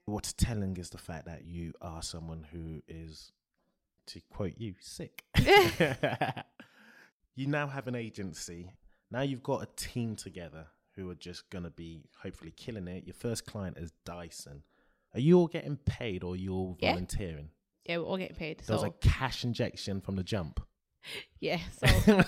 [0.07, 3.33] What's telling is the fact that you are someone who is,
[4.07, 5.24] to quote you, sick.
[7.37, 8.72] you now have an agency.
[9.11, 10.66] Now you've got a team together
[10.97, 13.05] who are just going to be hopefully killing it.
[13.07, 14.62] Your first client is Dyson.
[15.14, 16.91] Are you all getting paid or you all Yeah.
[16.93, 17.51] volunteering?
[17.85, 18.62] Yeah, we're all getting paid.
[18.66, 20.61] There was So a cash injection from the jump.
[21.41, 21.87] yeah, so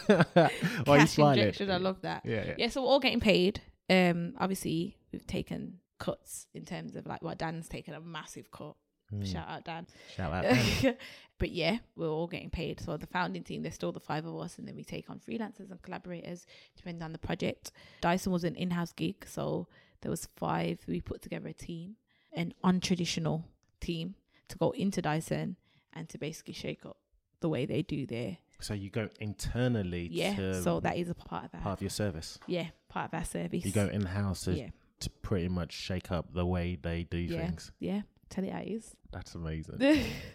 [0.85, 1.71] Why are you cash injection.
[1.71, 2.23] I love that.
[2.25, 2.55] Yeah, yeah.
[2.59, 3.61] Yeah, so we're all getting paid.
[3.91, 8.75] Um, obviously we've taken cuts in terms of like what Dan's taken a massive cut.
[9.11, 9.25] Hmm.
[9.25, 9.87] Shout out Dan.
[10.17, 10.43] Shout out.
[10.45, 10.97] Dan.
[11.39, 12.81] but yeah, we're all getting paid.
[12.81, 15.21] So the founding team, there's still the five of us, and then we take on
[15.21, 16.47] freelancers and collaborators
[16.77, 17.73] depending on the project.
[18.01, 19.69] Dyson was an in-house gig, so
[20.01, 20.81] there was five.
[20.89, 21.97] We put together a team,
[22.33, 23.45] an untraditional
[23.81, 24.15] team,
[24.53, 25.57] to go into Dyson
[25.93, 26.97] and to basically shake up
[27.41, 30.37] the way they do their so you go internally yeah.
[30.37, 31.63] to So that is a part of that.
[31.63, 32.39] part of your service.
[32.47, 33.65] yeah, part of our service.
[33.65, 34.69] You go in house to, yeah,
[35.01, 37.73] to pretty much shake up the way they do yeah, things.
[37.81, 38.03] yeah.
[38.31, 38.97] Tell it how it is.
[39.13, 39.77] That's amazing.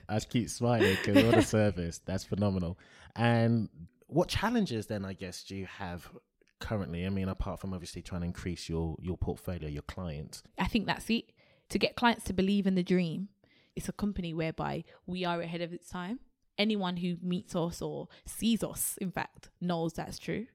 [0.09, 1.99] I just keep smiling because what a service.
[2.05, 2.77] That's phenomenal.
[3.15, 3.69] And
[4.07, 6.07] what challenges then, I guess, do you have
[6.59, 7.05] currently?
[7.05, 10.43] I mean, apart from obviously trying to increase your your portfolio, your clients.
[10.59, 11.31] I think that's it.
[11.69, 13.29] To get clients to believe in the dream,
[13.77, 16.19] it's a company whereby we are ahead of its time.
[16.57, 20.47] Anyone who meets us or sees us, in fact, knows that's true.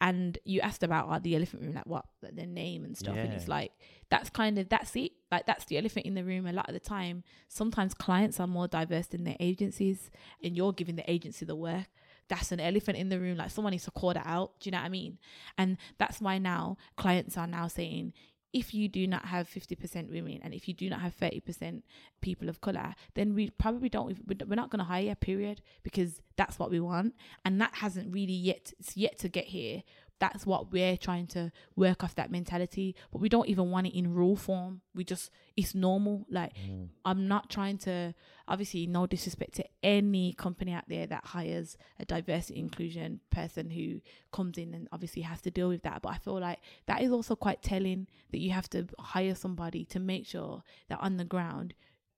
[0.00, 3.14] And you asked about uh, the elephant room, like what, like their name and stuff.
[3.22, 3.70] And it's like,
[4.10, 5.12] that's kind of, that's it.
[5.30, 6.46] Like, that's the elephant in the room.
[6.46, 10.10] A lot of the time, sometimes clients are more diverse than their agencies,
[10.42, 11.86] and you're giving the agency the work.
[12.28, 13.36] That's an elephant in the room.
[13.36, 14.58] Like, someone needs to call that out.
[14.58, 15.18] Do you know what I mean?
[15.56, 18.12] And that's why now clients are now saying,
[18.54, 21.82] if you do not have 50% women and if you do not have 30%
[22.22, 26.58] people of color then we probably don't we're not going to hire period because that's
[26.58, 27.14] what we want.
[27.44, 29.82] And that hasn't really yet it's yet to get here
[30.18, 33.96] that's what we're trying to work off that mentality but we don't even want it
[33.96, 34.80] in rule form.
[34.94, 36.26] We just it's normal.
[36.30, 36.88] Like mm.
[37.04, 38.14] i'm not trying to
[38.46, 44.00] obviously no disrespect to any company out there that hires a diversity inclusion person who
[44.32, 47.10] comes in and obviously has to deal with that but i feel like that is
[47.10, 51.24] also quite telling that you have to hire somebody to make sure that on the
[51.24, 51.74] ground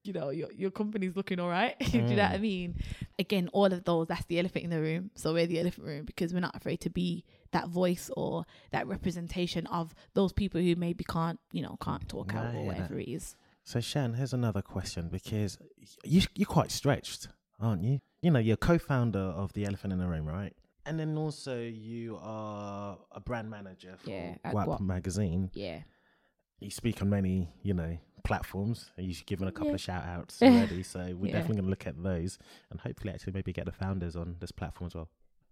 [0.06, 2.40] you know your your company's looking all right do you know what i mm.
[2.40, 2.74] mean
[3.18, 6.04] again all of those that's the elephant in the room so we're the elephant room
[6.04, 10.74] because we're not afraid to be that voice or that representation of those people who
[10.76, 12.66] maybe can't you know can't talk No, out or hear that.
[12.66, 15.58] whatever it is So Shan, here's another question because
[16.04, 17.28] you you're quite stretched,
[17.60, 18.00] aren't you?
[18.22, 20.54] You know, you're co-founder of the Elephant in the Room, right?
[20.84, 25.50] And then also you are a brand manager for Yeah, at Guap magazine.
[25.52, 25.80] yeah
[26.60, 28.90] You speak on many, you know, platforms.
[28.96, 29.74] and You've given a couple Yeah.
[29.74, 31.32] of shout outs already, so we're Yeah.
[31.38, 32.38] definitely going to look at those
[32.70, 35.08] and hopefully actually maybe get the founders on this platform as well.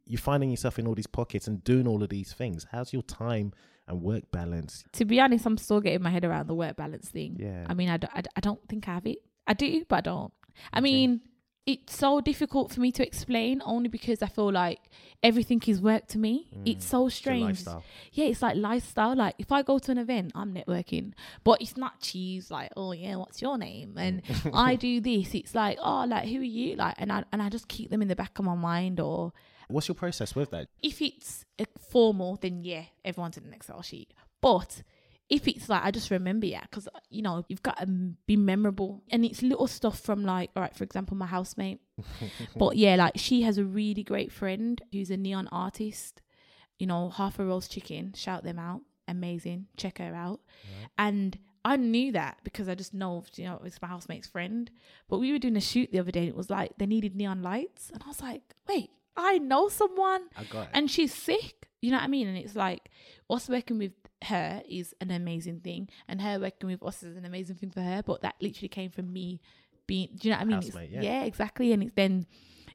[0.06, 2.66] You're finding yourself in all these pockets and doing all of these things.
[2.72, 3.52] How's your time
[3.88, 4.82] and work balance?
[4.92, 7.66] to be honest i'm still getting my head around the work balance thing Yeah.
[7.68, 10.00] i mean i, don't- I, I don't think i have it i do but i
[10.00, 10.32] don't
[10.72, 11.20] i mean
[11.66, 14.80] it's so difficult for me to explain only because i feel like
[15.22, 17.12] everything is work to me it's so Mm.
[17.12, 17.82] strange lifestyle.
[18.12, 21.12] yeah it's like lifestyle like if i go to an event i'm networking
[21.42, 24.20] but it's not cheese like oh yeah what's your name and
[24.52, 27.48] i do this it's like oh like who are you like and i and i
[27.48, 29.32] just keep them in the back of my mind or
[29.68, 30.68] What's your process with that?
[30.82, 34.12] if it's uh, formal, then yeah, everyone's in an Excel sheet.
[34.42, 34.82] But
[35.30, 38.36] if it's like I just remember, yeah, because uh, you know you've got to be
[38.36, 41.80] memorable, and it's little stuff from like, all right, for example, my housemate.
[42.56, 46.20] but yeah, like she has a really great friend who's a neon artist.
[46.78, 48.12] You know, half a roast chicken.
[48.14, 49.66] Shout them out, amazing.
[49.76, 50.40] Check her out.
[50.98, 54.70] And I knew that because I just know, you know, it's my housemate's friend.
[55.08, 57.16] But we were doing a shoot the other day, and it was like they needed
[57.16, 60.70] neon lights, and I was like, wait, I know someone I got it.
[60.74, 61.68] and she's sick.
[61.80, 62.28] You know what I mean?
[62.28, 62.90] And it's like
[63.30, 63.92] us working with
[64.24, 67.80] her is an amazing thing, and her working with us is an amazing thing for
[67.80, 68.02] her.
[68.02, 69.40] But that literally came from me
[69.86, 70.08] being.
[70.16, 70.62] Do you know what I mean?
[70.62, 71.24] Housemate, yeah.
[71.24, 71.72] exactly.
[71.72, 72.26] And it's then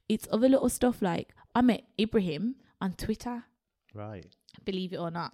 [0.08, 3.44] it's other little stuff like I met Ibrahim on Twitter.
[3.94, 4.26] Right.
[4.66, 5.34] Believe it or not,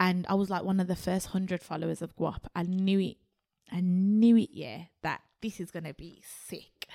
[0.00, 2.44] and I was like one of the first hundred followers of Guap.
[2.54, 3.16] I knew it.
[3.70, 4.50] I knew it.
[4.52, 6.88] Yeah, that this is gonna be sick.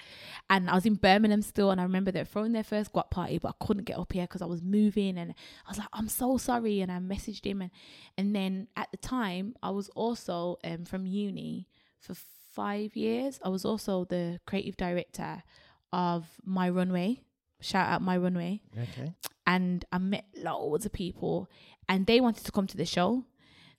[0.50, 3.12] And I was in Birmingham still, and I remember they were throwing their first guap
[3.12, 5.32] party, but I couldn't get up here because I was moving, and
[5.66, 7.72] I was like, "I'm so sorry," and I messaged him, and
[8.18, 11.68] and then at the time, I was also um, from uni
[12.00, 12.16] for
[12.54, 13.40] five years.
[13.44, 15.44] I was also the creative director
[15.92, 17.22] of My Runway.
[17.60, 19.14] Shout out My Runway Okay.
[19.48, 21.50] and I met loads of people
[21.90, 23.26] and they wanted to come to the show.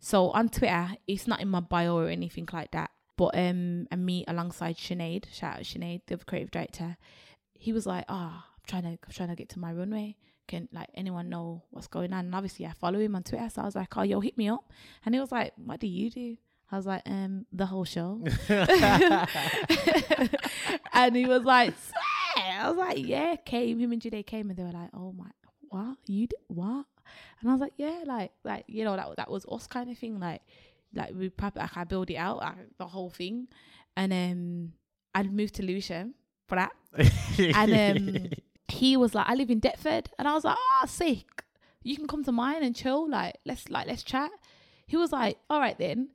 [0.01, 2.91] So on Twitter, it's not in my bio or anything like that.
[3.19, 6.97] But um and me alongside Sinead, shout out Sinead, the creative director,
[7.53, 10.17] he was like, Ah, I'm trying to I'm trying to get to my runway.
[10.47, 12.27] Can like anyone know what's going on?
[12.27, 13.51] And obviously I follow him on Twitter.
[13.51, 14.73] So I was like, Oh, yo, hit me up.
[15.05, 16.37] And he was like, What do you do?
[16.71, 18.23] I was like, um, the whole show.
[20.93, 23.79] and he was like, "Swear." I was like, yeah, came.
[23.79, 25.31] Him and Jide came and they were like, oh my,
[25.71, 25.97] what?
[26.07, 26.85] You, did what?
[27.41, 29.97] And I was like, yeah, like like you know that that was us kind of
[29.97, 30.21] thing.
[30.21, 30.43] Like
[30.95, 32.43] like we probably like I build it out
[32.79, 33.49] the whole thing,
[33.97, 34.73] and um
[35.15, 36.15] I'd moved to Lewisham
[36.47, 36.73] for that,
[37.39, 38.27] and um
[38.69, 41.27] he was like, I live in Deptford, and I was like, ah, sick.
[41.83, 43.09] You can come to mine and chill.
[43.09, 44.31] Like let's like let's chat.
[44.87, 46.11] He was like, all right then.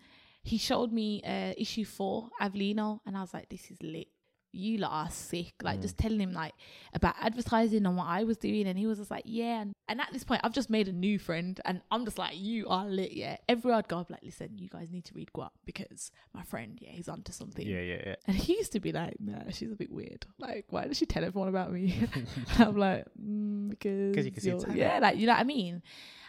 [0.45, 4.09] He showed me uh, issue four, Avlino, and I was like, this is lit
[4.53, 5.53] you lot are sick.
[5.61, 6.53] Like just telling him like
[6.93, 9.65] about advertising and what I was doing, and he was just like, yeah.
[9.89, 12.67] And, at this point, I've just made a new friend, and I'm just like, you
[12.69, 13.37] are lit, yeah.
[13.49, 16.43] Everywhere I'd go, I'd be like, listen, you guys need to read Guap because my
[16.43, 17.65] friend, yeah, he's onto something.
[17.65, 18.15] Yeah, yeah, yeah.
[18.27, 20.25] And he used to be like, nah, she's a bit weird.
[20.39, 22.07] Like, why does she tell everyone about me?
[22.59, 25.81] I'm like, mm, because 'Cause you can see yeah, like you know what I mean.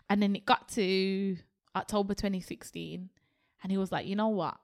[0.08, 1.36] And then it got to
[1.76, 3.10] October 2016,
[3.62, 4.56] and he was like, you know what,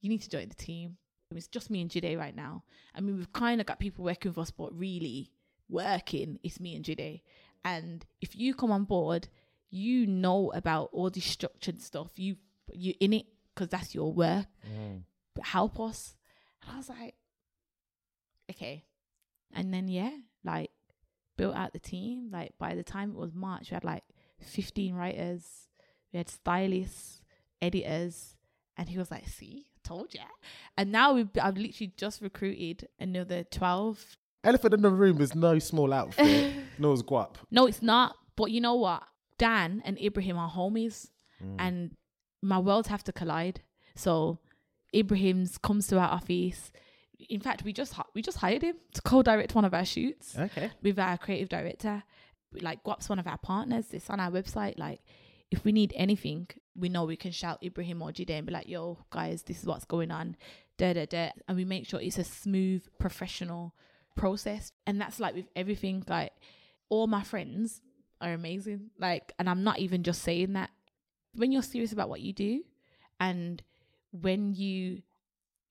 [0.00, 0.96] you need to join the team.
[1.34, 2.64] It's just me and Jide right now.
[2.94, 5.30] I mean, we've kind of got people working for us, but really
[5.68, 7.22] working, it's me and Jide.
[7.64, 9.28] And if you come on board,
[9.70, 12.10] you know about all this structured stuff.
[12.16, 12.36] You
[12.72, 14.46] you're in it because that's your work.
[15.34, 16.16] But help us.
[16.62, 17.14] And I was like,
[18.50, 18.84] okay.
[19.52, 20.10] And then yeah,
[20.44, 20.70] like
[21.36, 22.30] built out the team.
[22.32, 24.04] Like by the time it was March, we had like
[24.40, 25.68] 15 writers,
[26.12, 27.20] we had stylists,
[27.60, 28.36] editors,
[28.76, 30.28] and he was like, "See, told ya."
[30.76, 34.16] And now we've I've literally just recruited another 12.
[34.44, 37.32] Elephant in the room is no small outfit, no, it's Guap.
[37.50, 38.14] No, it's not.
[38.36, 39.02] But you know what?
[39.36, 41.10] Dan and Ibrahim are homies,
[41.42, 41.56] mm.
[41.58, 41.96] and
[42.40, 43.60] my worlds have to collide.
[43.96, 44.38] So
[44.94, 46.70] Ibrahim's comes to our office.
[47.28, 50.70] In fact, we just we just hired him to co-direct one of our shoots Okay.
[50.82, 52.04] with our creative director.
[52.68, 53.86] Like Guap's one of our partners.
[53.92, 54.78] It's on our website.
[54.78, 55.00] Like
[55.50, 56.48] if we need anything,
[56.78, 59.66] we know we can shout Ibrahim or Jide and be like, "Yo, guys, this is
[59.66, 60.36] what's going on."
[60.76, 63.74] Da da da, and we make sure it's a smooth, professional
[64.16, 64.72] process.
[64.86, 66.04] And that's like with everything.
[66.08, 66.32] Like
[66.88, 67.80] all my friends
[68.20, 68.90] are amazing.
[68.98, 70.70] Like, and I'm not even just saying that.
[71.34, 72.62] When you're serious about what you do,
[73.20, 73.62] and
[74.12, 75.02] when you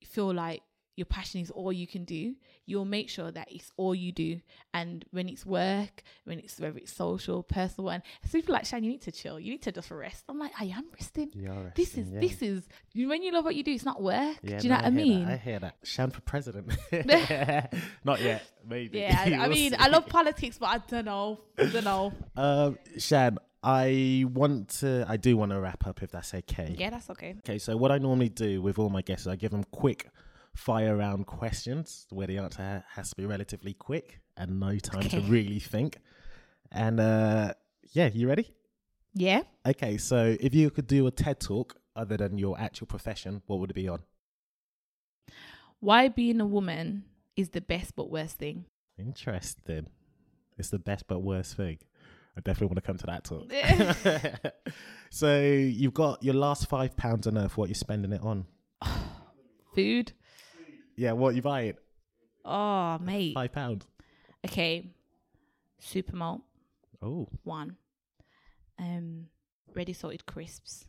[0.04, 0.62] feel like
[0.98, 2.36] your passion is all you can do,
[2.66, 4.42] you'll make sure that it's all you do.
[4.74, 8.84] And when it's work, when it's whether it's social, personal, and so people like Shan,
[8.84, 9.40] you need to chill.
[9.40, 10.24] You need to just rest.
[10.28, 11.32] I'm like, I am resting.
[11.48, 12.20] Are This is yeah.
[12.20, 13.72] this is when you love what you do.
[13.72, 14.38] It's not work.
[14.42, 15.26] Yeah, do you know no, what I hear mean?
[15.26, 15.34] That.
[15.34, 15.76] I hear that.
[15.84, 16.76] Shan for president.
[18.04, 19.00] Not yet, maybe.
[19.00, 19.78] yeah, I, I mean, see.
[19.78, 21.40] I love politics, but I don't know.
[21.60, 22.14] I don't know.
[22.36, 25.06] Um, Shan, I want to.
[25.08, 26.76] I do want to wrap up, if that's okay.
[26.76, 27.36] Yeah, that's okay.
[27.40, 30.10] Okay, so what I normally do with all my guests, is I give them quick
[30.58, 35.08] fire round questions where the answer ha- has to be relatively quick and no time
[35.10, 35.98] to really think.
[36.72, 37.54] And uh,
[37.94, 38.54] yeah, you ready?
[39.14, 39.44] Yeah.
[39.66, 43.60] Okay, so if you could do a TED talk other than your actual profession, what
[43.60, 44.02] would it be on?
[45.80, 47.06] Why being a woman
[47.36, 48.66] is the best but worst thing.
[48.98, 49.88] Interesting.
[50.58, 51.78] It's the best but worst thing.
[52.36, 54.54] I definitely want to come to that talk.
[55.10, 57.58] so you've got your last five pounds on earth.
[57.58, 58.46] What you're spending it on?
[59.76, 60.14] Food.
[60.98, 61.78] Yeah, what you buy it?
[62.44, 63.36] Oh, mate.
[63.36, 63.86] Five pounds.
[64.46, 64.86] Okay.
[65.80, 66.42] Super malt.
[67.02, 67.78] Oh, one.
[68.80, 69.28] Um,
[69.76, 70.86] ready salted crisps,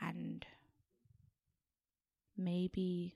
[0.00, 0.44] and
[2.36, 3.14] maybe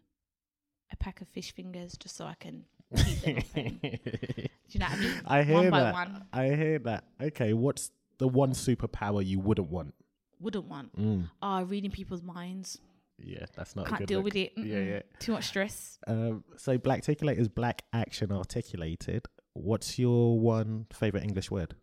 [0.90, 4.96] a pack of fish fingers just so I can them Do you know what I
[4.96, 5.22] mean?
[5.26, 5.92] I hear one by that.
[5.94, 6.24] one.
[6.32, 7.04] I hear that.
[7.20, 9.94] Okay, what's the one superpower you wouldn't want?
[10.40, 10.98] Wouldn't want.
[10.98, 11.30] Mm.
[11.40, 12.78] Oh, reading people's minds.
[13.18, 14.24] Yeah, that's not a Can't good deal look.
[14.26, 14.52] with it.
[14.56, 14.90] Yeah, Mm-mm.
[14.90, 15.00] yeah.
[15.20, 15.98] Too much stress.
[16.06, 19.26] Um, so black articulate is black action articulated.
[19.54, 21.74] What's your one favorite English word?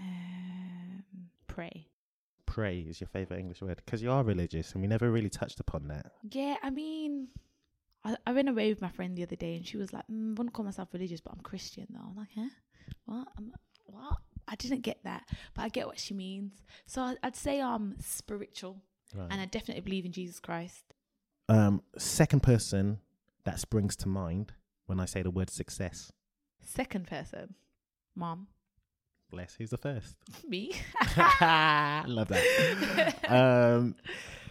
[0.00, 1.04] Um,
[1.48, 1.88] pray.
[2.46, 5.60] Pray is your favorite English word because you are religious, and we never really touched
[5.60, 6.12] upon that.
[6.30, 7.28] Yeah, I mean,
[8.04, 10.30] I, I went away with my friend the other day, and she was like, mm,
[10.30, 12.48] "I wouldn't call myself religious, but I'm Christian though." I'm like, "Huh?
[13.04, 13.28] What?
[13.36, 13.52] I'm,
[13.84, 14.16] what?"
[14.48, 15.24] I didn't get that,
[15.54, 16.52] but I get what she means.
[16.86, 18.80] So I'd say I'm spiritual,
[19.14, 20.94] and I definitely believe in Jesus Christ.
[21.48, 22.98] Um, second person
[23.44, 24.52] that springs to mind
[24.86, 26.12] when I say the word success.
[26.62, 27.54] Second person,
[28.14, 28.48] mom,
[29.30, 29.56] Bless.
[29.56, 30.16] Who's the first?
[30.48, 30.72] me.
[31.00, 33.24] I love that.
[33.28, 33.96] um,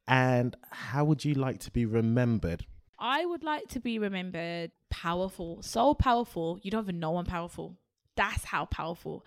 [0.08, 2.66] and how would you like to be remembered?
[3.00, 7.78] I would like to be remembered powerful, so powerful you don't even know I'm powerful.
[8.16, 9.26] That's how powerful,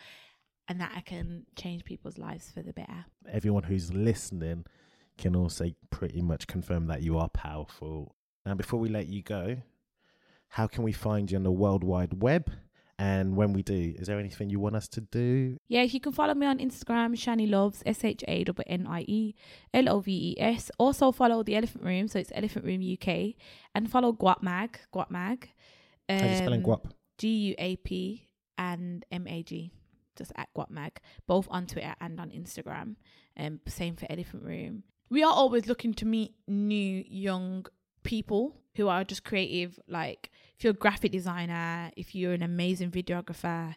[0.66, 3.04] and that I can change people's lives for the better.
[3.30, 4.64] Everyone who's listening
[5.18, 8.14] can also pretty much confirm that you are powerful.
[8.46, 9.58] Now, before we let you go,
[10.48, 12.50] how can we find you on the World Wide Web?
[13.00, 15.56] And when we do, is there anything you want us to do?
[15.68, 19.34] Yeah, you can follow me on Instagram, Shanie Loves, S H A N I E
[19.72, 20.70] L O V E S.
[20.78, 23.34] Also follow the Elephant Room, so it's Elephant Room UK,
[23.74, 25.48] and follow Guap Mag, Guap Mag.
[26.08, 26.90] How do you spelling um, guap?
[27.18, 29.72] G U A P and M A G.
[30.16, 30.96] just at Guapmag,
[31.26, 32.96] both on Twitter and on Instagram.
[33.36, 34.82] And um, same for Elephant Room.
[35.10, 37.66] We are always looking to meet new young
[38.02, 39.78] people who are just creative.
[39.88, 43.74] Like if you're a graphic designer, if you're an amazing videographer,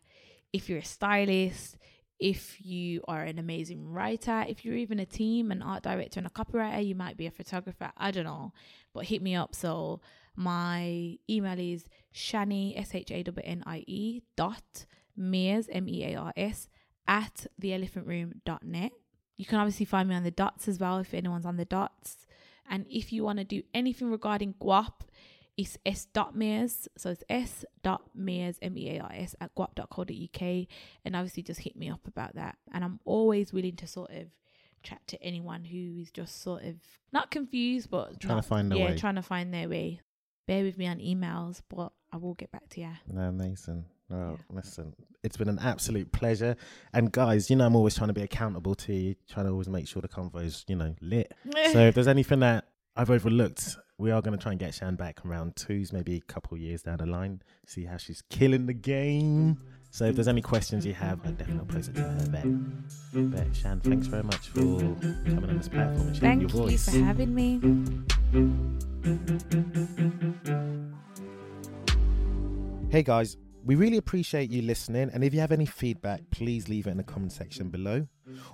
[0.51, 1.77] if you're a stylist,
[2.19, 6.27] if you are an amazing writer, if you're even a team, an art director, and
[6.27, 7.91] a copywriter, you might be a photographer.
[7.97, 8.53] I don't know,
[8.93, 9.55] but hit me up.
[9.55, 10.01] So
[10.35, 14.85] my email is shanie s h a n n i e dot
[15.17, 16.69] mears m e a r s
[17.07, 18.91] at theelephantroom.net.
[19.41, 22.27] You can obviously find me on the dots as well if anyone's on the dots.
[22.69, 24.99] And if you want to do anything regarding guap,
[25.57, 26.87] it's s.mears.
[26.95, 30.67] So it's s.mears, M-E-A-R-S, at guap.co.uk.
[31.03, 32.59] And obviously just hit me up about that.
[32.71, 34.27] And I'm always willing to sort of
[34.83, 36.75] chat to anyone who is just sort of
[37.11, 38.97] not confused, but Trying not- to find their yeah, way.
[38.97, 40.01] trying to find their way.
[40.47, 42.91] Bear with me on emails, but I will get back to you.
[43.11, 43.85] No, amazing.
[44.11, 44.93] Well, listen,
[45.23, 46.57] it's been an absolute pleasure.
[46.93, 49.69] And guys, you know, I'm always trying to be accountable to you, trying to always
[49.69, 51.33] make sure the convo is, you know, lit.
[51.71, 54.95] so if there's anything that I've overlooked, we are going to try and get Shan
[54.95, 58.73] back around twos, maybe a couple years down the line, see how she's killing the
[58.73, 59.59] game.
[59.91, 62.83] So if there's any questions you have, I definitely pose it to her then.
[63.13, 66.77] But Shan, thanks very much for coming on this platform and sharing Thank your you
[66.77, 67.59] for having me.
[72.89, 76.87] Hey guys, we really appreciate you listening, and if you have any feedback, please leave
[76.87, 78.07] it in the comment section below.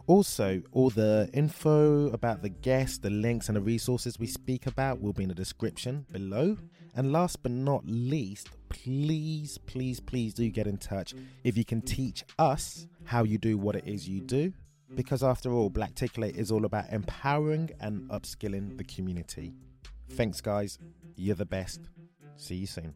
[0.08, 5.02] Also, all the info about the guests, the links, and the resources we speak about
[5.02, 6.58] will be in the description below.
[6.96, 11.82] And last but not least, please, please, please do get in touch if you can
[11.82, 14.52] teach us how you do what it is you do.
[14.96, 19.54] Because after all, Black Ticulate is all about empowering and upskilling the community.
[20.12, 20.80] Thanks, guys.
[21.16, 21.90] You're the best.
[22.36, 22.96] See you soon.